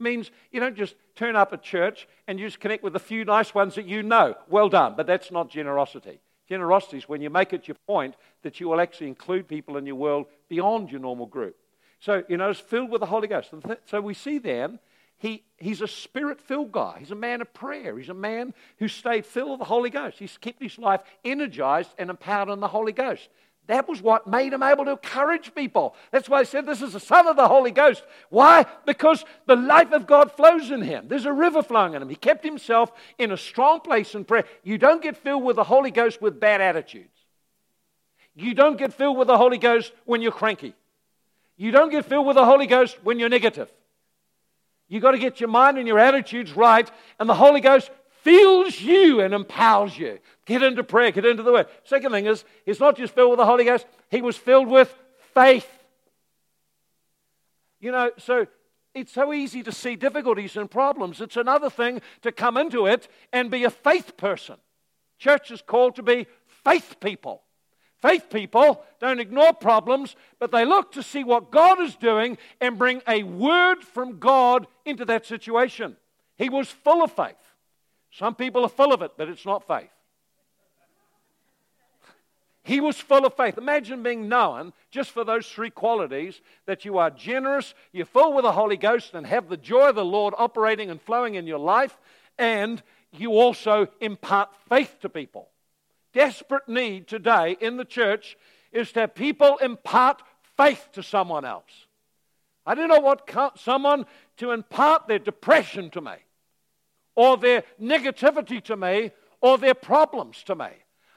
It 0.00 0.02
means 0.02 0.32
you 0.50 0.58
don't 0.58 0.76
just 0.76 0.96
turn 1.14 1.36
up 1.36 1.52
at 1.52 1.62
church 1.62 2.08
and 2.26 2.40
you 2.40 2.46
just 2.46 2.58
connect 2.58 2.82
with 2.82 2.96
a 2.96 3.00
few 3.00 3.24
nice 3.24 3.54
ones 3.54 3.76
that 3.76 3.86
you 3.86 4.02
know. 4.02 4.34
Well 4.48 4.68
done, 4.68 4.94
but 4.96 5.06
that's 5.06 5.30
not 5.30 5.48
generosity. 5.48 6.20
Generosity 6.48 6.98
is 6.98 7.08
when 7.08 7.22
you 7.22 7.30
make 7.30 7.52
it 7.52 7.68
your 7.68 7.76
point 7.86 8.16
that 8.42 8.58
you 8.58 8.68
will 8.68 8.80
actually 8.80 9.08
include 9.08 9.46
people 9.46 9.76
in 9.76 9.86
your 9.86 9.94
world 9.94 10.26
beyond 10.48 10.90
your 10.90 11.00
normal 11.00 11.26
group. 11.26 11.56
So, 12.02 12.24
you 12.28 12.36
know, 12.36 12.50
it's 12.50 12.58
filled 12.58 12.90
with 12.90 13.00
the 13.00 13.06
Holy 13.06 13.28
Ghost. 13.28 13.50
So 13.86 14.00
we 14.00 14.14
see 14.14 14.38
then 14.38 14.80
he, 15.18 15.44
he's 15.56 15.80
a 15.80 15.86
spirit 15.86 16.40
filled 16.40 16.72
guy. 16.72 16.96
He's 16.98 17.12
a 17.12 17.14
man 17.14 17.40
of 17.40 17.54
prayer. 17.54 17.96
He's 17.96 18.08
a 18.08 18.14
man 18.14 18.54
who 18.78 18.88
stayed 18.88 19.24
filled 19.24 19.50
with 19.50 19.60
the 19.60 19.66
Holy 19.66 19.88
Ghost. 19.88 20.18
He's 20.18 20.36
kept 20.36 20.60
his 20.60 20.78
life 20.78 21.00
energized 21.24 21.90
and 21.98 22.10
empowered 22.10 22.48
in 22.48 22.58
the 22.58 22.66
Holy 22.66 22.90
Ghost. 22.90 23.28
That 23.68 23.88
was 23.88 24.02
what 24.02 24.26
made 24.26 24.52
him 24.52 24.64
able 24.64 24.84
to 24.86 24.90
encourage 24.90 25.54
people. 25.54 25.94
That's 26.10 26.28
why 26.28 26.40
I 26.40 26.42
said 26.42 26.66
this 26.66 26.82
is 26.82 26.94
the 26.94 26.98
Son 26.98 27.28
of 27.28 27.36
the 27.36 27.46
Holy 27.46 27.70
Ghost. 27.70 28.02
Why? 28.30 28.66
Because 28.84 29.24
the 29.46 29.54
life 29.54 29.92
of 29.92 30.08
God 30.08 30.32
flows 30.32 30.72
in 30.72 30.82
him. 30.82 31.06
There's 31.06 31.24
a 31.24 31.32
river 31.32 31.62
flowing 31.62 31.94
in 31.94 32.02
him. 32.02 32.08
He 32.08 32.16
kept 32.16 32.44
himself 32.44 32.90
in 33.16 33.30
a 33.30 33.36
strong 33.36 33.78
place 33.78 34.16
in 34.16 34.24
prayer. 34.24 34.44
You 34.64 34.76
don't 34.76 35.04
get 35.04 35.16
filled 35.16 35.44
with 35.44 35.54
the 35.54 35.62
Holy 35.62 35.92
Ghost 35.92 36.20
with 36.20 36.40
bad 36.40 36.60
attitudes. 36.60 37.16
You 38.34 38.54
don't 38.54 38.76
get 38.76 38.92
filled 38.92 39.18
with 39.18 39.28
the 39.28 39.38
Holy 39.38 39.58
Ghost 39.58 39.92
when 40.04 40.20
you're 40.20 40.32
cranky. 40.32 40.74
You 41.62 41.70
don't 41.70 41.90
get 41.90 42.06
filled 42.06 42.26
with 42.26 42.34
the 42.34 42.44
Holy 42.44 42.66
Ghost 42.66 42.98
when 43.04 43.20
you're 43.20 43.28
negative. 43.28 43.70
You've 44.88 45.00
got 45.00 45.12
to 45.12 45.18
get 45.18 45.38
your 45.38 45.48
mind 45.48 45.78
and 45.78 45.86
your 45.86 46.00
attitudes 46.00 46.56
right, 46.56 46.90
and 47.20 47.28
the 47.28 47.36
Holy 47.36 47.60
Ghost 47.60 47.88
fills 48.22 48.80
you 48.80 49.20
and 49.20 49.32
empowers 49.32 49.96
you. 49.96 50.18
Get 50.44 50.64
into 50.64 50.82
prayer, 50.82 51.12
get 51.12 51.24
into 51.24 51.44
the 51.44 51.52
Word. 51.52 51.68
Second 51.84 52.10
thing 52.10 52.26
is, 52.26 52.44
he's 52.66 52.80
not 52.80 52.96
just 52.96 53.14
filled 53.14 53.30
with 53.30 53.38
the 53.38 53.46
Holy 53.46 53.64
Ghost, 53.64 53.86
he 54.10 54.22
was 54.22 54.36
filled 54.36 54.66
with 54.66 54.92
faith. 55.34 55.68
You 57.78 57.92
know, 57.92 58.10
so 58.18 58.48
it's 58.92 59.12
so 59.12 59.32
easy 59.32 59.62
to 59.62 59.70
see 59.70 59.94
difficulties 59.94 60.56
and 60.56 60.68
problems. 60.68 61.20
It's 61.20 61.36
another 61.36 61.70
thing 61.70 62.02
to 62.22 62.32
come 62.32 62.56
into 62.56 62.86
it 62.86 63.06
and 63.32 63.52
be 63.52 63.62
a 63.62 63.70
faith 63.70 64.16
person. 64.16 64.56
Church 65.16 65.52
is 65.52 65.62
called 65.62 65.94
to 65.94 66.02
be 66.02 66.26
faith 66.64 66.96
people. 66.98 67.44
Faith 68.02 68.30
people 68.30 68.82
don't 69.00 69.20
ignore 69.20 69.52
problems, 69.52 70.16
but 70.40 70.50
they 70.50 70.64
look 70.64 70.90
to 70.92 71.04
see 71.04 71.22
what 71.22 71.52
God 71.52 71.80
is 71.80 71.94
doing 71.94 72.36
and 72.60 72.76
bring 72.76 73.00
a 73.06 73.22
word 73.22 73.84
from 73.84 74.18
God 74.18 74.66
into 74.84 75.04
that 75.04 75.24
situation. 75.24 75.96
He 76.36 76.48
was 76.48 76.68
full 76.68 77.04
of 77.04 77.12
faith. 77.12 77.36
Some 78.10 78.34
people 78.34 78.64
are 78.64 78.68
full 78.68 78.92
of 78.92 79.02
it, 79.02 79.12
but 79.16 79.28
it's 79.28 79.46
not 79.46 79.66
faith. 79.68 79.88
He 82.64 82.80
was 82.80 82.96
full 82.96 83.24
of 83.24 83.36
faith. 83.36 83.56
Imagine 83.56 84.02
being 84.02 84.28
known 84.28 84.72
just 84.90 85.10
for 85.10 85.22
those 85.22 85.46
three 85.46 85.70
qualities 85.70 86.40
that 86.66 86.84
you 86.84 86.98
are 86.98 87.10
generous, 87.10 87.72
you're 87.92 88.04
full 88.04 88.32
with 88.34 88.44
the 88.44 88.52
Holy 88.52 88.76
Ghost, 88.76 89.14
and 89.14 89.24
have 89.26 89.48
the 89.48 89.56
joy 89.56 89.90
of 89.90 89.94
the 89.94 90.04
Lord 90.04 90.34
operating 90.36 90.90
and 90.90 91.00
flowing 91.00 91.36
in 91.36 91.46
your 91.46 91.58
life, 91.58 91.96
and 92.36 92.82
you 93.12 93.32
also 93.32 93.86
impart 94.00 94.50
faith 94.68 94.96
to 95.02 95.08
people 95.08 95.51
desperate 96.12 96.68
need 96.68 97.08
today 97.08 97.56
in 97.60 97.76
the 97.76 97.84
church 97.84 98.36
is 98.72 98.92
to 98.92 99.00
have 99.00 99.14
people 99.14 99.58
impart 99.58 100.22
faith 100.56 100.88
to 100.92 101.02
someone 101.02 101.44
else. 101.44 101.86
I 102.64 102.74
do 102.74 102.86
not 102.86 103.02
want 103.02 103.22
someone 103.58 104.06
to 104.36 104.52
impart 104.52 105.08
their 105.08 105.18
depression 105.18 105.90
to 105.90 106.00
me, 106.00 106.14
or 107.14 107.36
their 107.36 107.64
negativity 107.80 108.62
to 108.64 108.76
me, 108.76 109.10
or 109.40 109.58
their 109.58 109.74
problems 109.74 110.42
to 110.44 110.54
me. 110.54 110.68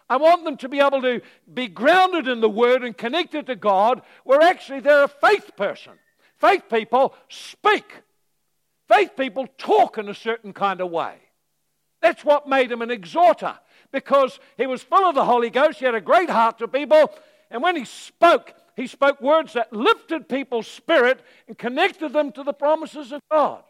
I 0.09 0.17
want 0.17 0.43
them 0.43 0.57
to 0.57 0.69
be 0.69 0.79
able 0.79 1.01
to 1.01 1.21
be 1.51 1.67
grounded 1.67 2.27
in 2.27 2.41
the 2.41 2.49
Word 2.49 2.83
and 2.83 2.97
connected 2.97 3.47
to 3.47 3.55
God, 3.55 4.01
where 4.23 4.41
actually 4.41 4.79
they're 4.79 5.03
a 5.03 5.07
faith 5.07 5.51
person. 5.55 5.93
Faith 6.37 6.63
people 6.69 7.15
speak, 7.29 7.85
faith 8.87 9.11
people 9.15 9.47
talk 9.57 9.97
in 9.97 10.09
a 10.09 10.13
certain 10.13 10.53
kind 10.53 10.81
of 10.81 10.91
way. 10.91 11.15
That's 12.01 12.25
what 12.25 12.47
made 12.47 12.71
him 12.71 12.81
an 12.81 12.91
exhorter 12.91 13.57
because 13.91 14.39
he 14.57 14.67
was 14.67 14.83
full 14.83 15.05
of 15.05 15.15
the 15.15 15.25
Holy 15.25 15.49
Ghost. 15.49 15.79
He 15.79 15.85
had 15.85 15.95
a 15.95 16.01
great 16.01 16.29
heart 16.29 16.59
to 16.59 16.67
people. 16.67 17.11
And 17.49 17.61
when 17.61 17.75
he 17.75 17.85
spoke, 17.85 18.53
he 18.75 18.87
spoke 18.87 19.21
words 19.21 19.53
that 19.53 19.71
lifted 19.71 20.27
people's 20.27 20.67
spirit 20.67 21.21
and 21.47 21.57
connected 21.57 22.13
them 22.13 22.31
to 22.33 22.43
the 22.43 22.53
promises 22.53 23.11
of 23.11 23.21
God. 23.31 23.63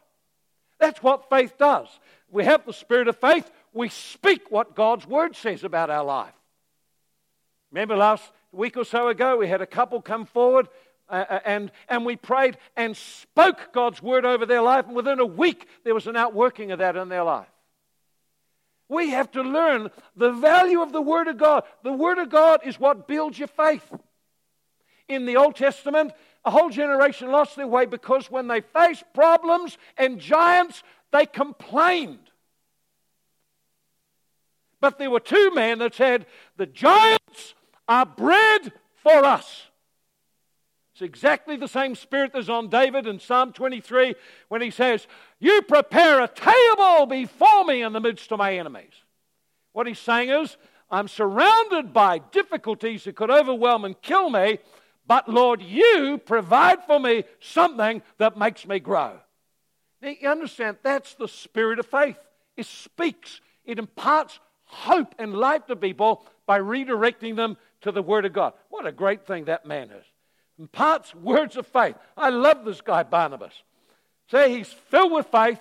That's 0.79 1.01
what 1.01 1.29
faith 1.29 1.57
does. 1.57 1.87
We 2.29 2.43
have 2.45 2.65
the 2.65 2.73
spirit 2.73 3.07
of 3.07 3.17
faith. 3.17 3.49
We 3.73 3.89
speak 3.89 4.51
what 4.51 4.75
God's 4.75 5.07
word 5.07 5.35
says 5.35 5.63
about 5.63 5.89
our 5.89 6.03
life. 6.03 6.33
Remember 7.71 7.95
last 7.95 8.31
week 8.51 8.77
or 8.77 8.85
so 8.85 9.07
ago, 9.09 9.37
we 9.37 9.47
had 9.47 9.61
a 9.61 9.67
couple 9.67 10.01
come 10.01 10.25
forward 10.25 10.67
uh, 11.07 11.25
uh 11.29 11.39
and, 11.45 11.71
and 11.87 12.05
we 12.05 12.15
prayed 12.15 12.57
and 12.75 12.97
spoke 12.97 13.69
God's 13.73 14.01
word 14.01 14.25
over 14.25 14.45
their 14.45 14.61
life. 14.61 14.87
And 14.87 14.95
within 14.95 15.19
a 15.19 15.25
week, 15.25 15.67
there 15.83 15.93
was 15.93 16.07
an 16.07 16.15
outworking 16.15 16.71
of 16.71 16.79
that 16.79 16.95
in 16.95 17.09
their 17.09 17.23
life. 17.23 17.47
We 18.87 19.09
have 19.09 19.31
to 19.31 19.41
learn 19.41 19.89
the 20.15 20.31
value 20.31 20.81
of 20.81 20.91
the 20.91 21.01
Word 21.01 21.27
of 21.27 21.37
God. 21.37 21.63
The 21.83 21.93
Word 21.93 22.19
of 22.19 22.29
God 22.29 22.61
is 22.63 22.79
what 22.79 23.07
builds 23.07 23.39
your 23.39 23.47
faith. 23.47 23.89
In 25.07 25.25
the 25.25 25.37
Old 25.37 25.55
Testament, 25.55 26.13
a 26.43 26.51
whole 26.51 26.69
generation 26.69 27.31
lost 27.31 27.55
their 27.55 27.67
way 27.67 27.85
because 27.85 28.29
when 28.29 28.47
they 28.47 28.61
faced 28.61 29.03
problems 29.13 29.77
and 29.97 30.19
giants, 30.19 30.83
they 31.11 31.25
complained. 31.25 32.19
But 34.79 34.99
there 34.99 35.09
were 35.09 35.19
two 35.19 35.51
men 35.55 35.79
that 35.79 35.95
said, 35.95 36.27
The 36.57 36.67
giants 36.67 37.55
are 37.87 38.05
bread 38.05 38.71
for 39.01 39.25
us. 39.25 39.63
It's 40.93 41.01
exactly 41.01 41.57
the 41.57 41.67
same 41.67 41.95
spirit 41.95 42.31
that's 42.33 42.47
on 42.47 42.69
David 42.69 43.05
in 43.05 43.19
Psalm 43.19 43.51
23 43.51 44.15
when 44.47 44.61
he 44.61 44.71
says, 44.71 45.07
You 45.45 45.61
prepare 45.61 46.21
a 46.21 46.27
table 46.27 47.05
before 47.05 47.65
me 47.65 47.83
in 47.83 47.93
the 47.93 47.99
midst 47.99 48.31
of 48.31 48.39
my 48.39 48.57
enemies. 48.57 48.93
What 49.73 49.85
he's 49.85 49.99
saying 49.99 50.29
is, 50.29 50.57
I'm 50.89 51.07
surrounded 51.07 51.93
by 51.93 52.17
difficulties 52.17 53.03
that 53.03 53.15
could 53.15 53.29
overwhelm 53.29 53.85
and 53.85 54.01
kill 54.01 54.31
me, 54.31 54.57
but 55.05 55.29
Lord, 55.29 55.61
you 55.61 56.19
provide 56.25 56.83
for 56.85 56.99
me 56.99 57.25
something 57.39 58.01
that 58.17 58.39
makes 58.39 58.67
me 58.67 58.79
grow. 58.79 59.19
Now, 60.01 60.13
you 60.19 60.27
understand, 60.29 60.77
that's 60.81 61.13
the 61.13 61.27
spirit 61.27 61.77
of 61.77 61.85
faith. 61.85 62.17
It 62.57 62.65
speaks, 62.65 63.39
it 63.65 63.77
imparts 63.77 64.39
hope 64.63 65.13
and 65.19 65.35
life 65.35 65.67
to 65.67 65.75
people 65.75 66.25
by 66.47 66.59
redirecting 66.59 67.35
them 67.35 67.55
to 67.81 67.91
the 67.91 68.01
Word 68.01 68.25
of 68.25 68.33
God. 68.33 68.53
What 68.69 68.87
a 68.87 68.91
great 68.91 69.27
thing 69.27 69.45
that 69.45 69.67
man 69.67 69.91
is 69.91 70.05
imparts 70.57 71.13
words 71.13 71.55
of 71.55 71.67
faith. 71.67 71.97
I 72.17 72.29
love 72.29 72.65
this 72.65 72.81
guy, 72.81 73.03
Barnabas. 73.03 73.53
Say 74.29 74.57
he's 74.57 74.71
filled 74.71 75.11
with 75.11 75.27
faith, 75.27 75.59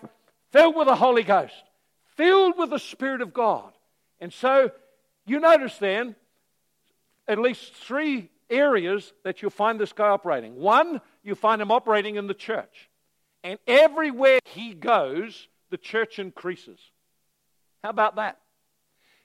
filled 0.50 0.76
with 0.76 0.88
the 0.88 0.97
Holy 0.97 1.23
Ghost, 1.23 1.54
filled 2.16 2.56
with 2.56 2.71
the 2.71 2.78
Spirit 2.78 3.21
of 3.21 3.33
God. 3.33 3.73
And 4.21 4.33
so 4.33 4.71
you 5.26 5.40
notice 5.40 5.76
then 5.78 6.16
at 7.28 7.38
least 7.38 7.75
three 7.75 8.30
areas 8.50 9.12
that 9.23 9.42
you'll 9.42 9.50
find 9.50 9.78
this 9.78 9.92
guy 9.92 10.09
operating. 10.09 10.56
One, 10.56 11.00
you 11.23 11.35
find 11.35 11.61
him 11.61 11.71
operating 11.71 12.16
in 12.16 12.26
the 12.26 12.35
church. 12.35 12.88
And 13.42 13.59
everywhere 13.66 14.38
he 14.44 14.75
goes, 14.75 15.49
the 15.71 15.76
church 15.76 16.18
increases. 16.18 16.78
How 17.83 17.90
about 17.90 18.16
that? 18.16 18.38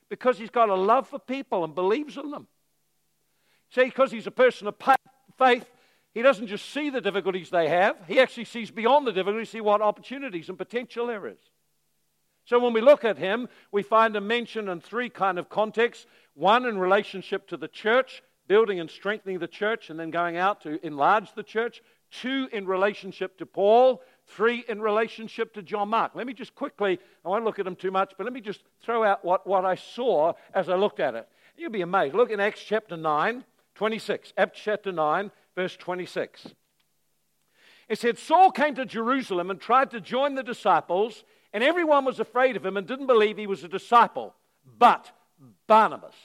Because 0.09 0.37
he's 0.37 0.49
got 0.49 0.69
a 0.69 0.75
love 0.75 1.07
for 1.07 1.19
people 1.19 1.63
and 1.63 1.75
believes 1.75 2.17
in 2.17 2.31
them. 2.31 2.47
See, 3.73 3.85
because 3.85 4.11
he's 4.11 4.27
a 4.27 4.31
person 4.31 4.67
of 4.67 4.75
faith, 5.37 5.65
he 6.13 6.21
doesn't 6.21 6.47
just 6.47 6.69
see 6.71 6.89
the 6.89 7.01
difficulties 7.01 7.49
they 7.49 7.69
have, 7.69 7.95
he 8.07 8.19
actually 8.19 8.45
sees 8.45 8.71
beyond 8.71 9.05
the 9.05 9.11
difficulties, 9.11 9.49
see 9.49 9.61
what 9.61 9.81
opportunities 9.81 10.49
and 10.49 10.57
potential 10.57 11.07
there 11.07 11.27
is. 11.27 11.39
So 12.45 12.57
when 12.57 12.73
we 12.73 12.81
look 12.81 13.05
at 13.05 13.17
him, 13.17 13.47
we 13.71 13.83
find 13.83 14.15
him 14.15 14.25
mentioned 14.25 14.69
in 14.69 14.81
three 14.81 15.09
kind 15.09 15.37
of 15.37 15.49
contexts. 15.49 16.07
One 16.33 16.65
in 16.65 16.79
relationship 16.79 17.47
to 17.49 17.57
the 17.57 17.67
church, 17.67 18.23
building 18.47 18.79
and 18.79 18.89
strengthening 18.89 19.37
the 19.37 19.47
church, 19.47 19.91
and 19.91 19.99
then 19.99 20.09
going 20.09 20.35
out 20.35 20.61
to 20.61 20.83
enlarge 20.83 21.33
the 21.35 21.43
church. 21.43 21.83
Two 22.09 22.49
in 22.51 22.65
relationship 22.65 23.37
to 23.37 23.45
Paul. 23.45 24.01
Three 24.25 24.65
in 24.67 24.81
relationship 24.81 25.53
to 25.53 25.61
John 25.61 25.89
Mark. 25.89 26.15
Let 26.15 26.25
me 26.25 26.33
just 26.33 26.55
quickly, 26.55 26.99
I 27.23 27.29
won't 27.29 27.45
look 27.45 27.59
at 27.59 27.65
them 27.65 27.75
too 27.75 27.91
much, 27.91 28.13
but 28.17 28.23
let 28.23 28.33
me 28.33 28.41
just 28.41 28.63
throw 28.81 29.03
out 29.03 29.23
what, 29.23 29.45
what 29.45 29.63
I 29.63 29.75
saw 29.75 30.33
as 30.53 30.69
I 30.69 30.75
looked 30.75 30.99
at 30.99 31.13
it. 31.13 31.27
You'll 31.55 31.69
be 31.69 31.81
amazed. 31.81 32.15
Look 32.15 32.31
in 32.31 32.39
Acts 32.39 32.63
chapter 32.63 32.97
9. 32.97 33.43
26, 33.79 34.33
Acts 34.37 34.59
chapter 34.61 34.91
9, 34.91 35.31
verse 35.55 35.75
26. 35.77 36.47
It 37.87 37.97
said, 37.97 38.17
Saul 38.17 38.51
came 38.51 38.75
to 38.75 38.85
Jerusalem 38.85 39.49
and 39.49 39.59
tried 39.59 39.91
to 39.91 40.01
join 40.01 40.35
the 40.35 40.43
disciples, 40.43 41.23
and 41.53 41.63
everyone 41.63 42.05
was 42.05 42.19
afraid 42.19 42.55
of 42.55 42.65
him 42.65 42.77
and 42.77 42.85
didn't 42.85 43.07
believe 43.07 43.37
he 43.37 43.47
was 43.47 43.63
a 43.63 43.67
disciple. 43.67 44.35
But 44.77 45.11
Barnabas 45.67 46.15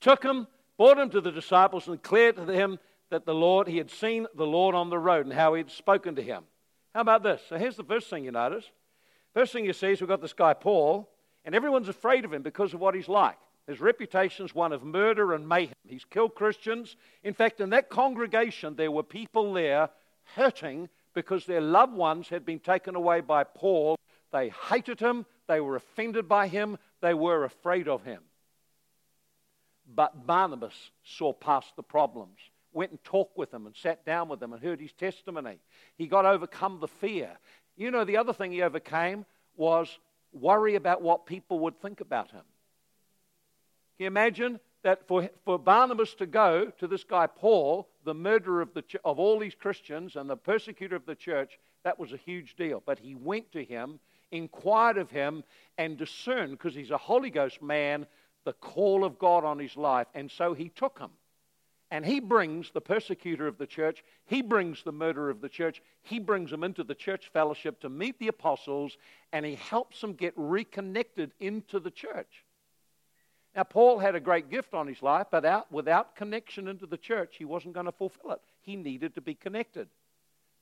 took 0.00 0.24
him, 0.24 0.48
brought 0.76 0.98
him 0.98 1.10
to 1.10 1.20
the 1.20 1.30
disciples, 1.30 1.86
and 1.86 2.02
declared 2.02 2.36
to 2.36 2.44
them 2.44 2.78
that 3.10 3.26
the 3.26 3.34
Lord, 3.34 3.68
he 3.68 3.78
had 3.78 3.90
seen 3.90 4.26
the 4.34 4.46
Lord 4.46 4.74
on 4.74 4.90
the 4.90 4.98
road 4.98 5.26
and 5.26 5.34
how 5.34 5.54
he 5.54 5.58
had 5.58 5.70
spoken 5.70 6.16
to 6.16 6.22
him. 6.22 6.44
How 6.94 7.02
about 7.02 7.22
this? 7.22 7.40
So 7.48 7.56
here's 7.56 7.76
the 7.76 7.84
first 7.84 8.10
thing 8.10 8.24
you 8.24 8.32
notice. 8.32 8.64
First 9.34 9.52
thing 9.52 9.64
you 9.64 9.72
see 9.72 9.92
is 9.92 10.00
we've 10.00 10.08
got 10.08 10.20
this 10.20 10.32
guy, 10.32 10.54
Paul, 10.54 11.08
and 11.44 11.54
everyone's 11.54 11.88
afraid 11.88 12.24
of 12.24 12.32
him 12.32 12.42
because 12.42 12.74
of 12.74 12.80
what 12.80 12.94
he's 12.94 13.08
like. 13.08 13.38
His 13.66 13.80
reputation 13.80 14.44
is 14.44 14.54
one 14.54 14.72
of 14.72 14.82
murder 14.82 15.32
and 15.32 15.48
mayhem. 15.48 15.74
He's 15.86 16.04
killed 16.04 16.34
Christians. 16.34 16.96
In 17.22 17.34
fact, 17.34 17.60
in 17.60 17.70
that 17.70 17.88
congregation, 17.88 18.74
there 18.74 18.90
were 18.90 19.02
people 19.02 19.52
there 19.52 19.90
hurting 20.34 20.88
because 21.14 21.46
their 21.46 21.60
loved 21.60 21.94
ones 21.94 22.28
had 22.28 22.44
been 22.44 22.60
taken 22.60 22.96
away 22.96 23.20
by 23.20 23.44
Paul. 23.44 23.96
They 24.32 24.50
hated 24.68 25.00
him, 25.00 25.26
they 25.48 25.60
were 25.60 25.76
offended 25.76 26.28
by 26.28 26.48
him, 26.48 26.78
they 27.00 27.14
were 27.14 27.44
afraid 27.44 27.88
of 27.88 28.04
him. 28.04 28.22
But 29.92 30.26
Barnabas 30.26 30.90
saw 31.04 31.32
past 31.32 31.74
the 31.76 31.82
problems. 31.82 32.38
went 32.72 32.92
and 32.92 33.02
talked 33.02 33.36
with 33.36 33.52
him 33.52 33.66
and 33.66 33.74
sat 33.74 34.06
down 34.06 34.28
with 34.28 34.40
him 34.40 34.52
and 34.52 34.62
heard 34.62 34.80
his 34.80 34.92
testimony. 34.92 35.58
He 35.96 36.06
got 36.06 36.24
overcome 36.24 36.78
the 36.80 36.86
fear. 36.86 37.36
You 37.76 37.90
know, 37.90 38.04
the 38.04 38.16
other 38.16 38.32
thing 38.32 38.52
he 38.52 38.62
overcame 38.62 39.26
was 39.56 39.98
worry 40.32 40.76
about 40.76 41.02
what 41.02 41.26
people 41.26 41.58
would 41.60 41.80
think 41.80 42.00
about 42.00 42.30
him. 42.30 42.44
Can 44.00 44.04
you 44.04 44.12
imagine 44.12 44.60
that 44.82 45.06
for, 45.06 45.28
for 45.44 45.58
Barnabas 45.58 46.14
to 46.14 46.24
go 46.24 46.72
to 46.78 46.86
this 46.86 47.04
guy 47.04 47.26
Paul, 47.26 47.86
the 48.04 48.14
murderer 48.14 48.62
of, 48.62 48.72
the, 48.72 48.82
of 49.04 49.18
all 49.18 49.38
these 49.38 49.54
Christians 49.54 50.16
and 50.16 50.30
the 50.30 50.38
persecutor 50.38 50.96
of 50.96 51.04
the 51.04 51.14
church, 51.14 51.58
that 51.84 51.98
was 51.98 52.14
a 52.14 52.16
huge 52.16 52.56
deal. 52.56 52.82
But 52.86 52.98
he 52.98 53.14
went 53.14 53.52
to 53.52 53.62
him, 53.62 54.00
inquired 54.32 54.96
of 54.96 55.10
him, 55.10 55.44
and 55.76 55.98
discerned, 55.98 56.52
because 56.52 56.74
he's 56.74 56.90
a 56.90 56.96
Holy 56.96 57.28
Ghost 57.28 57.60
man, 57.60 58.06
the 58.44 58.54
call 58.54 59.04
of 59.04 59.18
God 59.18 59.44
on 59.44 59.58
his 59.58 59.76
life. 59.76 60.06
And 60.14 60.30
so 60.30 60.54
he 60.54 60.70
took 60.70 60.98
him. 60.98 61.10
And 61.90 62.06
he 62.06 62.20
brings 62.20 62.70
the 62.70 62.80
persecutor 62.80 63.46
of 63.46 63.58
the 63.58 63.66
church, 63.66 64.02
he 64.24 64.40
brings 64.40 64.82
the 64.82 64.92
murderer 64.92 65.28
of 65.28 65.42
the 65.42 65.50
church, 65.50 65.82
he 66.00 66.18
brings 66.18 66.50
them 66.50 66.64
into 66.64 66.84
the 66.84 66.94
church 66.94 67.28
fellowship 67.34 67.80
to 67.80 67.90
meet 67.90 68.18
the 68.18 68.28
apostles, 68.28 68.96
and 69.30 69.44
he 69.44 69.56
helps 69.56 70.00
them 70.00 70.14
get 70.14 70.32
reconnected 70.36 71.32
into 71.38 71.78
the 71.78 71.90
church. 71.90 72.46
Now, 73.60 73.64
Paul 73.64 73.98
had 73.98 74.14
a 74.14 74.20
great 74.20 74.48
gift 74.48 74.72
on 74.72 74.86
his 74.86 75.02
life, 75.02 75.26
but 75.30 75.44
out, 75.44 75.70
without 75.70 76.16
connection 76.16 76.66
into 76.66 76.86
the 76.86 76.96
church, 76.96 77.34
he 77.36 77.44
wasn't 77.44 77.74
going 77.74 77.84
to 77.84 77.92
fulfill 77.92 78.30
it. 78.30 78.40
He 78.62 78.74
needed 78.74 79.14
to 79.16 79.20
be 79.20 79.34
connected. 79.34 79.86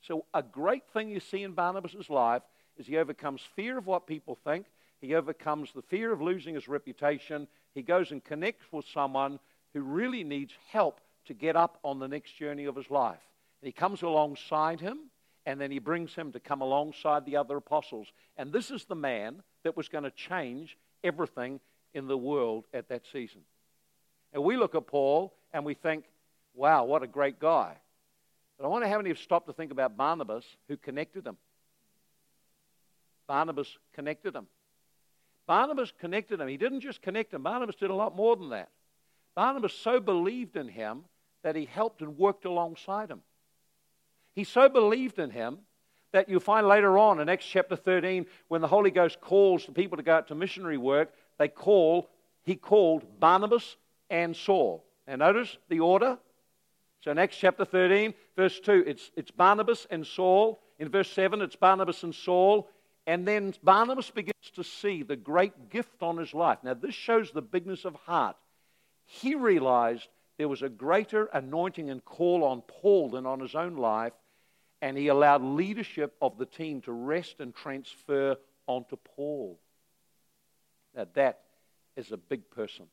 So, 0.00 0.24
a 0.34 0.42
great 0.42 0.82
thing 0.92 1.08
you 1.08 1.20
see 1.20 1.44
in 1.44 1.52
Barnabas' 1.52 2.10
life 2.10 2.42
is 2.76 2.88
he 2.88 2.96
overcomes 2.96 3.40
fear 3.54 3.78
of 3.78 3.86
what 3.86 4.08
people 4.08 4.34
think, 4.34 4.66
he 5.00 5.14
overcomes 5.14 5.70
the 5.72 5.82
fear 5.82 6.12
of 6.12 6.20
losing 6.20 6.56
his 6.56 6.66
reputation, 6.66 7.46
he 7.72 7.82
goes 7.82 8.10
and 8.10 8.24
connects 8.24 8.66
with 8.72 8.84
someone 8.92 9.38
who 9.74 9.82
really 9.82 10.24
needs 10.24 10.54
help 10.68 11.00
to 11.26 11.34
get 11.34 11.54
up 11.54 11.78
on 11.84 12.00
the 12.00 12.08
next 12.08 12.32
journey 12.32 12.64
of 12.64 12.74
his 12.74 12.90
life. 12.90 13.22
And 13.62 13.68
he 13.68 13.72
comes 13.72 14.02
alongside 14.02 14.80
him, 14.80 15.02
and 15.46 15.60
then 15.60 15.70
he 15.70 15.78
brings 15.78 16.16
him 16.16 16.32
to 16.32 16.40
come 16.40 16.62
alongside 16.62 17.26
the 17.26 17.36
other 17.36 17.58
apostles. 17.58 18.08
And 18.36 18.52
this 18.52 18.72
is 18.72 18.86
the 18.86 18.96
man 18.96 19.44
that 19.62 19.76
was 19.76 19.88
going 19.88 20.02
to 20.02 20.10
change 20.10 20.76
everything 21.04 21.60
in 21.94 22.06
the 22.06 22.16
world 22.16 22.64
at 22.72 22.88
that 22.88 23.02
season. 23.12 23.40
And 24.32 24.42
we 24.42 24.56
look 24.56 24.74
at 24.74 24.86
Paul 24.86 25.34
and 25.52 25.64
we 25.64 25.74
think, 25.74 26.04
wow, 26.54 26.84
what 26.84 27.02
a 27.02 27.06
great 27.06 27.38
guy. 27.38 27.76
But 28.58 28.66
I 28.66 28.68
wonder 28.68 28.88
how 28.88 28.96
many 28.96 29.10
have 29.10 29.18
stopped 29.18 29.46
to 29.46 29.52
think 29.52 29.70
about 29.70 29.96
Barnabas 29.96 30.44
who 30.68 30.76
connected 30.76 31.24
them. 31.24 31.36
Barnabas 33.26 33.68
connected 33.94 34.32
them. 34.32 34.46
Barnabas 35.46 35.92
connected 36.00 36.40
him. 36.40 36.48
He 36.48 36.56
didn't 36.56 36.80
just 36.80 37.00
connect 37.00 37.32
him, 37.32 37.42
Barnabas 37.42 37.76
did 37.76 37.90
a 37.90 37.94
lot 37.94 38.14
more 38.14 38.36
than 38.36 38.50
that. 38.50 38.68
Barnabas 39.34 39.72
so 39.72 40.00
believed 40.00 40.56
in 40.56 40.68
him 40.68 41.04
that 41.42 41.54
he 41.54 41.64
helped 41.64 42.02
and 42.02 42.18
worked 42.18 42.44
alongside 42.44 43.10
him. 43.10 43.22
He 44.34 44.44
so 44.44 44.68
believed 44.68 45.18
in 45.18 45.30
him 45.30 45.58
that 46.12 46.28
you'll 46.28 46.40
find 46.40 46.66
later 46.66 46.98
on 46.98 47.20
in 47.20 47.28
Acts 47.28 47.46
chapter 47.46 47.76
13, 47.76 48.26
when 48.48 48.60
the 48.60 48.66
Holy 48.66 48.90
Ghost 48.90 49.20
calls 49.20 49.66
the 49.66 49.72
people 49.72 49.96
to 49.96 50.02
go 50.02 50.14
out 50.14 50.28
to 50.28 50.34
missionary 50.34 50.78
work, 50.78 51.12
they 51.38 51.48
call, 51.48 52.08
he 52.42 52.56
called 52.56 53.20
Barnabas 53.20 53.76
and 54.10 54.36
Saul. 54.36 54.84
Now 55.06 55.16
notice 55.16 55.56
the 55.68 55.80
order. 55.80 56.18
So 57.00 57.12
in 57.12 57.18
Acts 57.18 57.36
chapter 57.36 57.64
13, 57.64 58.12
verse 58.36 58.58
2, 58.60 58.84
it's, 58.86 59.10
it's 59.16 59.30
Barnabas 59.30 59.86
and 59.90 60.06
Saul. 60.06 60.60
In 60.78 60.88
verse 60.88 61.10
7, 61.12 61.40
it's 61.40 61.56
Barnabas 61.56 62.02
and 62.02 62.14
Saul. 62.14 62.68
And 63.06 63.26
then 63.26 63.54
Barnabas 63.62 64.10
begins 64.10 64.50
to 64.56 64.64
see 64.64 65.02
the 65.02 65.16
great 65.16 65.70
gift 65.70 66.02
on 66.02 66.18
his 66.18 66.34
life. 66.34 66.58
Now, 66.62 66.74
this 66.74 66.94
shows 66.94 67.30
the 67.30 67.40
bigness 67.40 67.84
of 67.84 67.94
heart. 67.94 68.36
He 69.06 69.34
realized 69.34 70.08
there 70.36 70.48
was 70.48 70.62
a 70.62 70.68
greater 70.68 71.26
anointing 71.26 71.88
and 71.88 72.04
call 72.04 72.44
on 72.44 72.62
Paul 72.62 73.10
than 73.10 73.24
on 73.26 73.40
his 73.40 73.54
own 73.54 73.76
life, 73.76 74.12
and 74.82 74.96
he 74.96 75.08
allowed 75.08 75.42
leadership 75.42 76.14
of 76.20 76.36
the 76.36 76.46
team 76.46 76.82
to 76.82 76.92
rest 76.92 77.36
and 77.40 77.54
transfer 77.54 78.36
onto 78.66 78.96
Paul. 79.16 79.58
That 81.14 81.40
is 81.96 82.12
a 82.12 82.16
big 82.16 82.48
person. 82.50 82.86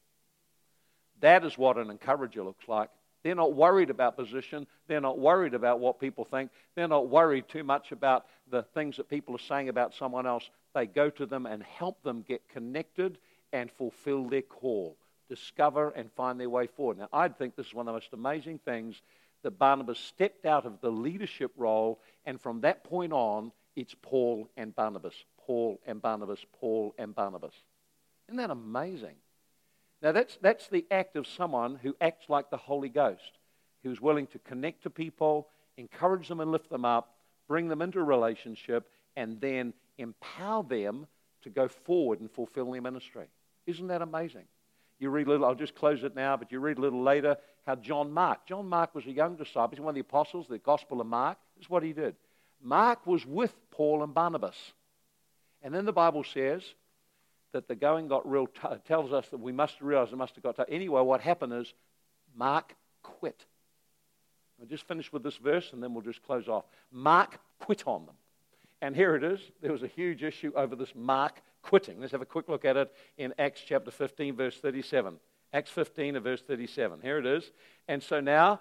That 1.21 1.45
is 1.45 1.58
what 1.58 1.77
an 1.77 1.89
encourager 1.89 2.43
looks 2.43 2.67
like. 2.67 2.89
They're 3.23 3.36
not 3.36 3.53
worried 3.53 3.89
about 3.89 4.17
position. 4.17 4.67
They're 4.88 5.01
not 5.01 5.17
worried 5.17 5.56
about 5.56 5.80
what 5.80 5.99
people 5.99 6.25
think. 6.25 6.51
They're 6.75 6.88
not 6.88 7.10
worried 7.10 7.47
too 7.47 7.63
much 7.63 7.91
about 7.91 8.25
the 8.51 8.62
things 8.62 8.97
that 8.97 9.10
people 9.10 9.36
are 9.36 9.39
saying 9.39 9.69
about 9.69 9.95
someone 9.95 10.27
else. 10.27 10.47
They 10.75 10.86
go 10.86 11.10
to 11.10 11.25
them 11.25 11.47
and 11.47 11.63
help 11.63 12.03
them 12.03 12.23
get 12.27 12.47
connected 12.49 13.17
and 13.51 13.71
fulfill 13.71 14.25
their 14.25 14.43
call, 14.43 14.97
discover 15.27 15.89
and 15.89 16.12
find 16.12 16.39
their 16.39 16.49
way 16.49 16.67
forward. 16.67 16.99
Now, 16.99 17.10
I 17.12 17.27
think 17.30 17.56
this 17.56 17.67
is 17.67 17.73
one 17.73 17.88
of 17.88 17.93
the 17.93 17.99
most 17.99 18.13
amazing 18.13 18.60
things 18.60 19.01
that 19.41 19.58
Barnabas 19.58 19.99
stepped 19.99 20.45
out 20.45 20.65
of 20.65 20.82
the 20.82 20.91
leadership 20.91 21.51
role, 21.58 21.99
and 22.25 22.39
from 22.39 22.62
that 22.62 22.84
point 22.84 23.13
on, 23.13 23.51
it's 23.75 23.95
Paul 24.01 24.49
and 24.58 24.75
Barnabas, 24.75 25.15
Paul 25.45 25.80
and 25.86 26.01
Barnabas, 26.01 26.45
Paul 26.60 26.93
and 26.97 27.15
Barnabas. 27.15 27.53
Isn't 28.27 28.38
that 28.38 28.49
amazing? 28.49 29.15
Now, 30.01 30.11
that's, 30.11 30.38
that's 30.41 30.67
the 30.67 30.85
act 30.91 31.15
of 31.15 31.27
someone 31.27 31.79
who 31.81 31.95
acts 32.01 32.29
like 32.29 32.49
the 32.49 32.57
Holy 32.57 32.89
Ghost, 32.89 33.39
who's 33.83 34.01
willing 34.01 34.27
to 34.27 34.39
connect 34.39 34.83
to 34.83 34.89
people, 34.89 35.47
encourage 35.77 36.27
them 36.27 36.39
and 36.39 36.51
lift 36.51 36.69
them 36.69 36.85
up, 36.85 37.15
bring 37.47 37.67
them 37.67 37.81
into 37.81 37.99
a 37.99 38.03
relationship, 38.03 38.89
and 39.15 39.39
then 39.41 39.73
empower 39.97 40.63
them 40.63 41.07
to 41.43 41.49
go 41.49 41.67
forward 41.67 42.19
and 42.19 42.29
fulfill 42.31 42.71
their 42.71 42.81
ministry. 42.81 43.27
Isn't 43.65 43.88
that 43.88 44.01
amazing? 44.01 44.45
You 44.99 45.09
read 45.09 45.27
a 45.27 45.31
little, 45.31 45.45
I'll 45.45 45.55
just 45.55 45.75
close 45.75 46.03
it 46.03 46.15
now, 46.15 46.38
but 46.38 46.51
you 46.51 46.59
read 46.59 46.77
a 46.77 46.81
little 46.81 47.03
later 47.03 47.38
how 47.65 47.75
John 47.75 48.11
Mark, 48.11 48.45
John 48.47 48.67
Mark 48.67 48.95
was 48.95 49.05
a 49.05 49.11
young 49.11 49.35
disciple, 49.35 49.69
he's 49.71 49.79
one 49.79 49.89
of 49.89 49.95
the 49.95 50.01
apostles, 50.01 50.47
the 50.47 50.57
Gospel 50.57 51.01
of 51.01 51.07
Mark. 51.07 51.38
This 51.55 51.65
is 51.65 51.69
what 51.69 51.83
he 51.83 51.93
did. 51.93 52.15
Mark 52.61 53.05
was 53.05 53.25
with 53.25 53.53
Paul 53.71 54.03
and 54.03 54.13
Barnabas. 54.13 54.55
And 55.61 55.73
then 55.73 55.85
the 55.85 55.93
Bible 55.93 56.23
says 56.23 56.63
that 57.56 57.70
the 57.70 57.76
going 57.76 58.10
got 58.10 58.30
real, 58.30 58.48
t- 58.48 58.60
uh, 58.63 58.76
tells 58.86 59.13
us 59.13 59.30
that 59.30 59.39
we 59.39 59.54
must 59.54 59.80
realize 59.80 60.12
it 60.12 60.18
must 60.18 60.36
have 60.36 60.44
got 60.44 60.58
tough. 60.58 60.68
Anyway, 60.70 61.02
what 61.02 61.22
happened 61.22 61.54
is 61.54 61.74
Mark 62.36 62.76
quit. 63.02 63.46
I'll 64.60 64.68
just 64.68 64.86
finish 64.89 65.12
with 65.13 65.24
this 65.24 65.38
verse 65.38 65.72
and 65.72 65.82
then 65.82 65.94
we'll 65.94 66.04
just 66.04 66.22
close 66.22 66.50
off. 66.50 66.65
Mark 66.91 67.39
quit 67.60 67.88
on 67.88 68.06
them. 68.06 68.15
And 68.82 68.94
here 68.94 69.15
it 69.15 69.24
is. 69.24 69.39
There 69.62 69.72
was 69.72 69.84
a 69.84 69.88
huge 69.88 70.22
issue 70.22 70.52
over 70.54 70.76
this 70.76 70.94
Mark 70.94 71.41
quitting. 71.62 72.02
Let's 72.02 72.12
have 72.12 72.22
a 72.22 72.26
quick 72.26 72.50
look 72.50 72.65
at 72.65 72.76
it 72.76 72.94
in 73.18 73.34
Acts 73.39 73.62
chapter 73.65 73.89
15, 73.89 74.36
verse 74.36 74.58
37. 74.58 75.15
Acts 75.54 75.72
15 75.72 76.18
and 76.18 76.24
verse 76.26 76.41
37. 76.41 77.00
Here 77.02 77.20
it 77.20 77.26
is. 77.26 77.50
And 77.88 78.04
so 78.04 78.20
now, 78.20 78.60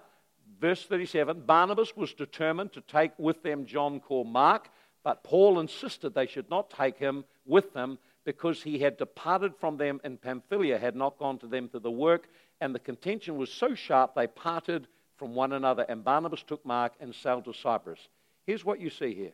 verse 0.61 0.85
37 0.85 1.41
Barnabas 1.41 1.97
was 1.97 2.13
determined 2.13 2.71
to 2.73 2.81
take 2.81 3.11
with 3.17 3.43
them 3.43 3.65
John 3.65 3.99
called 3.99 4.27
Mark, 4.27 4.69
but 5.03 5.21
Paul 5.21 5.59
insisted 5.59 6.13
they 6.13 6.27
should 6.27 6.49
not 6.49 6.69
take 6.69 6.97
him 6.97 7.25
with 7.45 7.73
them 7.73 7.99
because 8.25 8.63
he 8.63 8.79
had 8.79 8.97
departed 8.97 9.53
from 9.59 9.77
them 9.77 10.01
in 10.03 10.17
Pamphylia, 10.17 10.79
had 10.79 10.95
not 10.95 11.17
gone 11.17 11.37
to 11.39 11.47
them 11.47 11.69
to 11.69 11.79
the 11.79 11.91
work, 11.91 12.27
and 12.59 12.73
the 12.73 12.79
contention 12.79 13.37
was 13.37 13.51
so 13.51 13.75
sharp 13.75 14.15
they 14.15 14.27
parted 14.27 14.87
from 15.17 15.35
one 15.35 15.53
another. 15.53 15.85
And 15.87 16.03
Barnabas 16.03 16.43
took 16.43 16.65
Mark 16.65 16.93
and 16.99 17.13
sailed 17.13 17.45
to 17.45 17.53
Cyprus. 17.53 17.99
Here's 18.45 18.65
what 18.65 18.79
you 18.79 18.89
see 18.89 19.13
here 19.13 19.33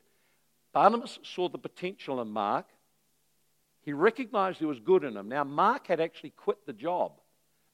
Barnabas 0.74 1.20
saw 1.24 1.50
the 1.50 1.58
potential 1.58 2.22
in 2.22 2.30
Mark. 2.30 2.68
He 3.84 3.94
recognized 3.94 4.60
there 4.60 4.68
was 4.68 4.80
good 4.80 5.04
in 5.04 5.18
him. 5.18 5.28
Now, 5.28 5.44
Mark 5.44 5.88
had 5.88 6.00
actually 6.00 6.32
quit 6.32 6.58
the 6.68 6.74
job. 6.74 7.14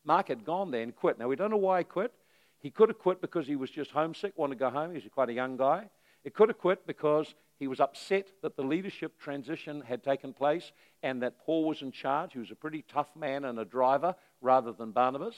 Mark 0.05 0.29
had 0.29 0.45
gone 0.45 0.71
there 0.71 0.83
and 0.83 0.95
quit. 0.95 1.19
Now, 1.19 1.27
we 1.27 1.35
don't 1.35 1.51
know 1.51 1.57
why 1.57 1.79
he 1.79 1.83
quit. 1.83 2.13
He 2.59 2.71
could 2.71 2.89
have 2.89 2.97
quit 2.97 3.19
because 3.19 3.45
he 3.45 3.57
was 3.57 3.69
just 3.69 3.91
homesick, 3.91 4.37
wanted 4.37 4.55
to 4.55 4.59
go 4.59 4.69
home. 4.69 4.91
He 4.91 4.95
was 4.95 5.03
quite 5.13 5.29
a 5.29 5.33
young 5.33 5.57
guy. 5.57 5.89
He 6.23 6.29
could 6.29 6.47
have 6.47 6.57
quit 6.57 6.87
because 6.87 7.33
he 7.59 7.67
was 7.67 7.79
upset 7.79 8.27
that 8.41 8.55
the 8.55 8.63
leadership 8.63 9.19
transition 9.19 9.81
had 9.81 10.03
taken 10.03 10.33
place 10.33 10.71
and 11.01 11.21
that 11.23 11.39
Paul 11.39 11.65
was 11.65 11.81
in 11.81 11.91
charge. 11.91 12.33
He 12.33 12.39
was 12.39 12.51
a 12.51 12.55
pretty 12.55 12.83
tough 12.87 13.07
man 13.15 13.45
and 13.45 13.59
a 13.59 13.65
driver 13.65 14.15
rather 14.41 14.71
than 14.71 14.91
Barnabas. 14.91 15.35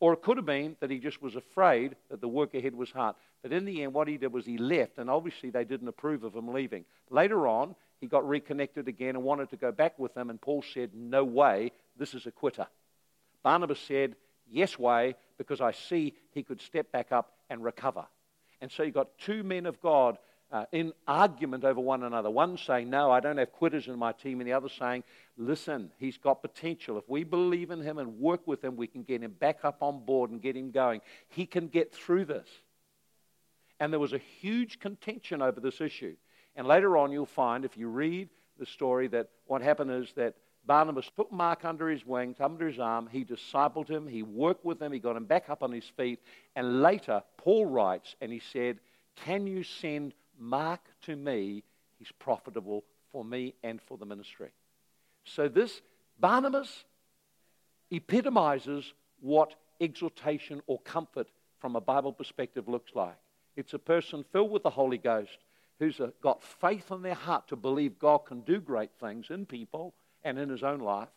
Or 0.00 0.12
it 0.12 0.22
could 0.22 0.36
have 0.36 0.46
been 0.46 0.76
that 0.80 0.90
he 0.90 0.98
just 0.98 1.22
was 1.22 1.36
afraid 1.36 1.94
that 2.10 2.20
the 2.20 2.28
work 2.28 2.54
ahead 2.54 2.74
was 2.74 2.90
hard. 2.90 3.14
But 3.40 3.52
in 3.52 3.64
the 3.64 3.82
end, 3.84 3.94
what 3.94 4.08
he 4.08 4.18
did 4.18 4.32
was 4.32 4.44
he 4.44 4.58
left, 4.58 4.98
and 4.98 5.08
obviously 5.08 5.50
they 5.50 5.64
didn't 5.64 5.88
approve 5.88 6.24
of 6.24 6.34
him 6.34 6.52
leaving. 6.52 6.84
Later 7.08 7.46
on, 7.46 7.76
he 8.00 8.08
got 8.08 8.28
reconnected 8.28 8.88
again 8.88 9.14
and 9.14 9.22
wanted 9.22 9.50
to 9.50 9.56
go 9.56 9.70
back 9.70 9.96
with 9.98 10.12
them, 10.14 10.28
and 10.28 10.40
Paul 10.40 10.64
said, 10.74 10.90
No 10.92 11.22
way, 11.22 11.70
this 11.96 12.14
is 12.14 12.26
a 12.26 12.32
quitter. 12.32 12.66
Barnabas 13.44 13.78
said, 13.78 14.16
Yes, 14.50 14.76
way, 14.76 15.14
because 15.38 15.60
I 15.60 15.70
see 15.70 16.14
he 16.32 16.42
could 16.42 16.60
step 16.60 16.90
back 16.90 17.12
up 17.12 17.32
and 17.48 17.62
recover. 17.62 18.04
And 18.60 18.70
so 18.70 18.82
you 18.82 18.90
got 18.90 19.16
two 19.18 19.44
men 19.44 19.66
of 19.66 19.80
God 19.80 20.18
uh, 20.52 20.66
in 20.70 20.92
argument 21.08 21.64
over 21.64 21.80
one 21.80 22.02
another. 22.02 22.30
One 22.30 22.58
saying, 22.58 22.90
No, 22.90 23.10
I 23.10 23.20
don't 23.20 23.38
have 23.38 23.52
quitters 23.52 23.88
in 23.88 23.98
my 23.98 24.12
team, 24.12 24.40
and 24.40 24.48
the 24.48 24.52
other 24.52 24.68
saying, 24.68 25.02
Listen, 25.38 25.90
he's 25.98 26.18
got 26.18 26.42
potential. 26.42 26.98
If 26.98 27.08
we 27.08 27.24
believe 27.24 27.70
in 27.70 27.80
him 27.80 27.98
and 27.98 28.20
work 28.20 28.46
with 28.46 28.62
him, 28.62 28.76
we 28.76 28.86
can 28.86 29.02
get 29.02 29.22
him 29.22 29.32
back 29.32 29.60
up 29.64 29.82
on 29.82 30.04
board 30.04 30.30
and 30.30 30.42
get 30.42 30.54
him 30.54 30.70
going. 30.70 31.00
He 31.28 31.46
can 31.46 31.68
get 31.68 31.94
through 31.94 32.26
this. 32.26 32.48
And 33.80 33.90
there 33.92 33.98
was 33.98 34.12
a 34.12 34.18
huge 34.18 34.78
contention 34.78 35.40
over 35.40 35.58
this 35.58 35.80
issue. 35.80 36.14
And 36.54 36.66
later 36.66 36.98
on, 36.98 37.10
you'll 37.10 37.24
find, 37.24 37.64
if 37.64 37.78
you 37.78 37.88
read 37.88 38.28
the 38.58 38.66
story, 38.66 39.08
that 39.08 39.30
what 39.46 39.62
happened 39.62 39.90
is 39.90 40.12
that 40.16 40.34
Barnabas 40.66 41.10
took 41.16 41.32
Mark 41.32 41.64
under 41.64 41.88
his 41.88 42.06
wing, 42.06 42.36
under 42.38 42.68
his 42.68 42.78
arm. 42.78 43.08
He 43.10 43.24
discipled 43.24 43.88
him. 43.88 44.06
He 44.06 44.22
worked 44.22 44.66
with 44.66 44.80
him. 44.80 44.92
He 44.92 44.98
got 44.98 45.16
him 45.16 45.24
back 45.24 45.48
up 45.48 45.62
on 45.62 45.72
his 45.72 45.90
feet. 45.96 46.20
And 46.54 46.82
later, 46.82 47.22
Paul 47.38 47.66
writes 47.66 48.14
and 48.20 48.30
he 48.30 48.40
said, 48.52 48.78
Can 49.16 49.46
you 49.46 49.64
send 49.64 50.12
Mark 50.42 50.80
to 51.02 51.16
me? 51.16 51.62
He's 51.98 52.12
profitable 52.18 52.84
for 53.12 53.24
me 53.24 53.54
and 53.62 53.80
for 53.80 53.96
the 53.96 54.04
ministry. 54.04 54.50
So 55.24 55.48
this 55.48 55.80
Barnabas 56.18 56.84
epitomizes 57.90 58.92
what 59.20 59.54
exhortation 59.80 60.62
or 60.66 60.80
comfort 60.80 61.28
from 61.60 61.76
a 61.76 61.80
Bible 61.80 62.12
perspective 62.12 62.68
looks 62.68 62.92
like. 62.94 63.16
It's 63.56 63.74
a 63.74 63.78
person 63.78 64.24
filled 64.32 64.50
with 64.50 64.62
the 64.62 64.70
Holy 64.70 64.98
Ghost 64.98 65.38
who's 65.78 66.00
uh, 66.00 66.10
got 66.22 66.42
faith 66.42 66.90
in 66.90 67.02
their 67.02 67.14
heart 67.14 67.48
to 67.48 67.56
believe 67.56 67.98
God 67.98 68.18
can 68.18 68.40
do 68.40 68.60
great 68.60 68.90
things 69.00 69.26
in 69.30 69.46
people 69.46 69.94
and 70.24 70.38
in 70.38 70.48
his 70.48 70.62
own 70.62 70.80
life. 70.80 71.08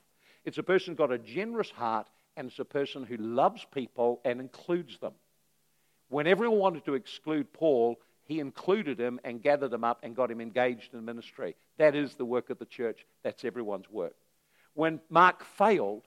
It's 0.43 0.57
a 0.57 0.63
person 0.63 0.93
who's 0.93 0.97
got 0.97 1.11
a 1.11 1.17
generous 1.17 1.69
heart, 1.69 2.07
and 2.38 2.49
it's 2.49 2.59
a 2.59 2.65
person 2.65 3.03
who 3.03 3.17
loves 3.17 3.65
people 3.73 4.21
and 4.25 4.39
includes 4.39 4.97
them. 4.99 5.13
When 6.09 6.27
everyone 6.27 6.59
wanted 6.59 6.85
to 6.85 6.95
exclude 6.95 7.51
Paul, 7.53 7.99
he 8.25 8.39
included 8.39 8.99
him 8.99 9.19
and 9.23 9.41
gathered 9.41 9.73
him 9.73 9.83
up 9.83 9.99
and 10.03 10.15
got 10.15 10.31
him 10.31 10.41
engaged 10.41 10.93
in 10.93 11.05
ministry. 11.05 11.55
That 11.77 11.95
is 11.95 12.15
the 12.15 12.25
work 12.25 12.49
of 12.49 12.59
the 12.59 12.65
church. 12.65 13.05
That's 13.23 13.45
everyone's 13.45 13.89
work. 13.89 14.15
When 14.73 14.99
Mark 15.09 15.43
failed, 15.57 16.03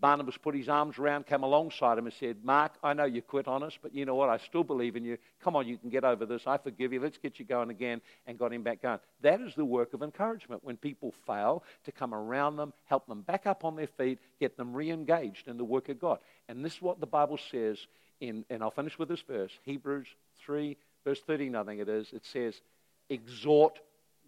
Barnabas 0.00 0.38
put 0.38 0.54
his 0.54 0.68
arms 0.68 0.98
around, 0.98 1.26
came 1.26 1.42
alongside 1.42 1.98
him, 1.98 2.06
and 2.06 2.14
said, 2.14 2.38
Mark, 2.42 2.72
I 2.82 2.94
know 2.94 3.04
you 3.04 3.20
quit 3.20 3.46
on 3.46 3.62
us, 3.62 3.78
but 3.80 3.94
you 3.94 4.06
know 4.06 4.14
what? 4.14 4.30
I 4.30 4.38
still 4.38 4.64
believe 4.64 4.96
in 4.96 5.04
you. 5.04 5.18
Come 5.44 5.56
on, 5.56 5.68
you 5.68 5.76
can 5.76 5.90
get 5.90 6.04
over 6.04 6.24
this. 6.24 6.46
I 6.46 6.56
forgive 6.56 6.92
you. 6.92 7.00
Let's 7.00 7.18
get 7.18 7.38
you 7.38 7.44
going 7.44 7.70
again, 7.70 8.00
and 8.26 8.38
got 8.38 8.52
him 8.52 8.62
back 8.62 8.82
going. 8.82 8.98
That 9.20 9.40
is 9.40 9.54
the 9.54 9.64
work 9.64 9.92
of 9.92 10.02
encouragement. 10.02 10.64
When 10.64 10.78
people 10.78 11.12
fail, 11.26 11.64
to 11.84 11.92
come 11.92 12.14
around 12.14 12.56
them, 12.56 12.72
help 12.86 13.06
them 13.06 13.20
back 13.20 13.46
up 13.46 13.64
on 13.64 13.76
their 13.76 13.88
feet, 13.88 14.18
get 14.40 14.56
them 14.56 14.72
re 14.72 14.90
engaged 14.90 15.48
in 15.48 15.58
the 15.58 15.64
work 15.64 15.90
of 15.90 16.00
God. 16.00 16.18
And 16.48 16.64
this 16.64 16.74
is 16.74 16.82
what 16.82 17.00
the 17.00 17.06
Bible 17.06 17.38
says 17.50 17.78
in, 18.20 18.44
and 18.48 18.62
I'll 18.62 18.70
finish 18.70 18.98
with 18.98 19.08
this 19.08 19.22
verse 19.22 19.52
Hebrews 19.64 20.06
3, 20.44 20.76
verse 21.04 21.20
13, 21.20 21.54
I 21.54 21.64
think 21.64 21.80
it 21.80 21.88
is. 21.88 22.12
It 22.12 22.24
says, 22.24 22.60
Exhort 23.08 23.78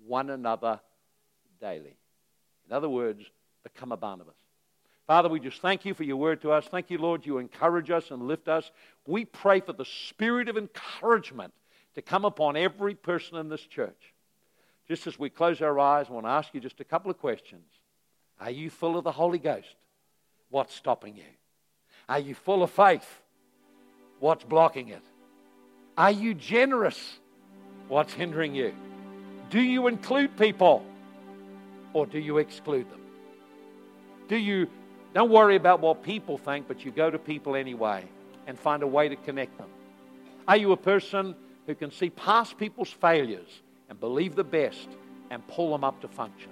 one 0.07 0.31
another 0.31 0.81
daily. 1.61 1.97
In 2.69 2.77
other 2.77 2.89
words, 2.89 3.25
become 3.63 3.93
a 3.93 3.97
Barnabas. 3.97 4.35
Father, 5.07 5.29
we 5.29 5.41
just 5.41 5.61
thank 5.61 5.85
you 5.85 5.95
for 5.95 6.05
your 6.05 6.17
word 6.17 6.41
to 6.43 6.53
us. 6.53 6.67
Thank 6.67 6.91
you, 6.91 6.99
Lord, 6.99 7.27
you 7.27 7.39
encourage 7.39 7.91
us 7.91 8.11
and 8.11 8.27
lift 8.27 8.49
us. 8.49 8.71
We 9.07 9.25
pray 9.25 9.61
for 9.61 9.73
the 9.73 9.85
spirit 9.85 10.49
of 10.49 10.57
encouragement 10.57 11.53
to 11.95 12.03
come 12.03 12.25
upon 12.25 12.57
every 12.57 12.95
person 12.95 13.37
in 13.37 13.49
this 13.49 13.63
church. 13.63 14.15
Just 14.89 15.07
as 15.07 15.19
we 15.19 15.31
close 15.31 15.61
our 15.61 15.79
eyes, 15.79 16.07
I 16.09 16.13
want 16.13 16.27
to 16.27 16.31
ask 16.31 16.55
you 16.55 16.61
just 16.61 16.81
a 16.81 16.85
couple 16.85 17.11
of 17.11 17.19
questions. 17.19 17.67
Are 18.41 18.51
you 18.51 18.71
full 18.71 18.97
of 18.97 19.05
the 19.05 19.13
Holy 19.13 19.39
Ghost? 19.39 19.77
What's 20.51 20.75
stopping 20.75 21.17
you? 21.17 21.25
Are 22.09 22.19
you 22.19 22.35
full 22.35 22.63
of 22.63 22.71
faith? 22.71 23.23
What's 24.19 24.45
blocking 24.45 24.89
it? 24.89 25.03
Are 25.97 26.11
you 26.11 26.35
generous? 26.35 27.19
What's 27.89 28.13
hindering 28.13 28.55
you? 28.55 28.75
Do 29.51 29.61
you 29.61 29.87
include 29.87 30.37
people 30.37 30.85
or 31.93 32.07
do 32.07 32.19
you 32.19 32.39
exclude 32.39 32.91
them? 32.91 33.01
Do 34.29 34.37
you 34.37 34.69
don't 35.15 35.31
worry 35.31 35.57
about 35.57 35.81
what 35.81 36.03
people 36.03 36.39
think, 36.39 36.67
but 36.67 36.85
you 36.85 36.91
go 36.91 37.11
to 37.11 37.19
people 37.19 37.55
anyway 37.55 38.05
and 38.47 38.59
find 38.59 38.83
a 38.83 38.87
way 38.87 39.09
to 39.09 39.17
connect 39.17 39.59
them. 39.59 39.69
Are 40.49 40.57
you 40.57 40.73
a 40.73 40.77
person 40.77 41.35
who 41.67 41.75
can 41.75 41.91
see 41.91 42.11
past 42.11 42.57
people's 42.57 42.91
failures 42.91 43.49
and 43.89 44.01
believe 44.01 44.35
the 44.35 44.45
best 44.45 44.89
and 45.31 45.47
pull 45.49 45.71
them 45.71 45.85
up 45.85 46.01
to 46.01 46.09
function? 46.09 46.51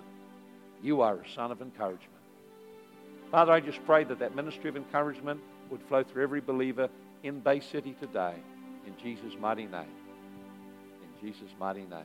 You 0.82 1.00
are 1.00 1.16
a 1.16 1.28
son 1.34 1.50
of 1.50 1.62
encouragement. 1.62 2.10
Father, 3.30 3.52
I 3.52 3.60
just 3.60 3.84
pray 3.86 4.04
that 4.04 4.18
that 4.18 4.34
ministry 4.34 4.68
of 4.68 4.76
encouragement 4.76 5.40
would 5.70 5.82
flow 5.82 6.02
through 6.02 6.22
every 6.22 6.40
believer 6.40 6.88
in 7.22 7.40
Bay 7.40 7.60
City 7.60 7.94
today. 7.98 8.34
In 8.86 8.94
Jesus' 9.02 9.38
mighty 9.38 9.66
name. 9.66 9.94
In 11.02 11.28
Jesus' 11.28 11.50
mighty 11.58 11.82
name. 11.82 12.04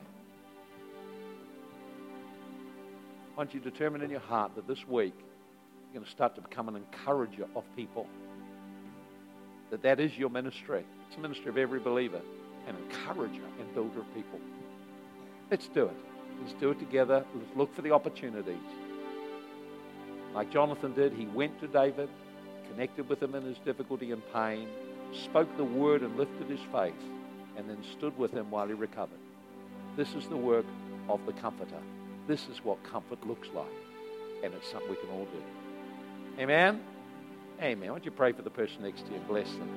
Once 3.36 3.52
you 3.52 3.60
determine 3.60 4.02
in 4.02 4.10
your 4.10 4.20
heart 4.20 4.54
that 4.56 4.66
this 4.66 4.86
week 4.88 5.14
you're 5.16 6.00
going 6.00 6.04
to 6.04 6.10
start 6.10 6.34
to 6.36 6.40
become 6.40 6.68
an 6.68 6.76
encourager 6.76 7.46
of 7.54 7.64
people. 7.76 8.06
That 9.70 9.82
that 9.82 10.00
is 10.00 10.16
your 10.16 10.30
ministry. 10.30 10.84
It's 11.06 11.16
the 11.16 11.22
ministry 11.22 11.48
of 11.48 11.58
every 11.58 11.80
believer, 11.80 12.20
an 12.66 12.76
encourager 12.76 13.42
and 13.60 13.74
builder 13.74 14.00
of 14.00 14.14
people. 14.14 14.40
Let's 15.50 15.68
do 15.68 15.84
it. 15.84 15.96
Let's 16.42 16.54
do 16.54 16.70
it 16.70 16.78
together. 16.78 17.24
Let's 17.34 17.56
look 17.56 17.74
for 17.74 17.82
the 17.82 17.92
opportunities. 17.92 18.56
Like 20.34 20.50
Jonathan 20.50 20.92
did, 20.94 21.12
he 21.12 21.26
went 21.26 21.58
to 21.60 21.66
David, 21.66 22.08
connected 22.70 23.08
with 23.08 23.22
him 23.22 23.34
in 23.34 23.42
his 23.42 23.58
difficulty 23.64 24.12
and 24.12 24.22
pain, 24.32 24.68
spoke 25.12 25.48
the 25.56 25.64
word 25.64 26.02
and 26.02 26.16
lifted 26.16 26.48
his 26.48 26.60
faith, 26.72 26.94
and 27.56 27.68
then 27.68 27.78
stood 27.96 28.16
with 28.18 28.32
him 28.32 28.50
while 28.50 28.66
he 28.66 28.74
recovered. 28.74 29.18
This 29.96 30.14
is 30.14 30.26
the 30.28 30.36
work 30.36 30.66
of 31.08 31.24
the 31.26 31.32
Comforter. 31.32 31.80
This 32.26 32.48
is 32.48 32.58
what 32.64 32.82
comfort 32.82 33.24
looks 33.26 33.48
like, 33.54 33.66
and 34.42 34.52
it's 34.52 34.68
something 34.70 34.90
we 34.90 34.96
can 34.96 35.10
all 35.10 35.26
do. 35.26 36.42
Amen? 36.42 36.80
Amen. 37.62 37.88
Why 37.88 37.94
don't 37.94 38.04
you 38.04 38.10
pray 38.10 38.32
for 38.32 38.42
the 38.42 38.50
person 38.50 38.82
next 38.82 39.02
to 39.06 39.10
you 39.10 39.16
and 39.16 39.28
bless 39.28 39.48
them? 39.52 39.70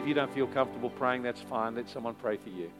If 0.00 0.08
you 0.08 0.14
don't 0.14 0.32
feel 0.34 0.48
comfortable 0.48 0.90
praying, 0.90 1.22
that's 1.22 1.42
fine. 1.42 1.76
Let 1.76 1.88
someone 1.88 2.14
pray 2.14 2.38
for 2.38 2.48
you. 2.48 2.70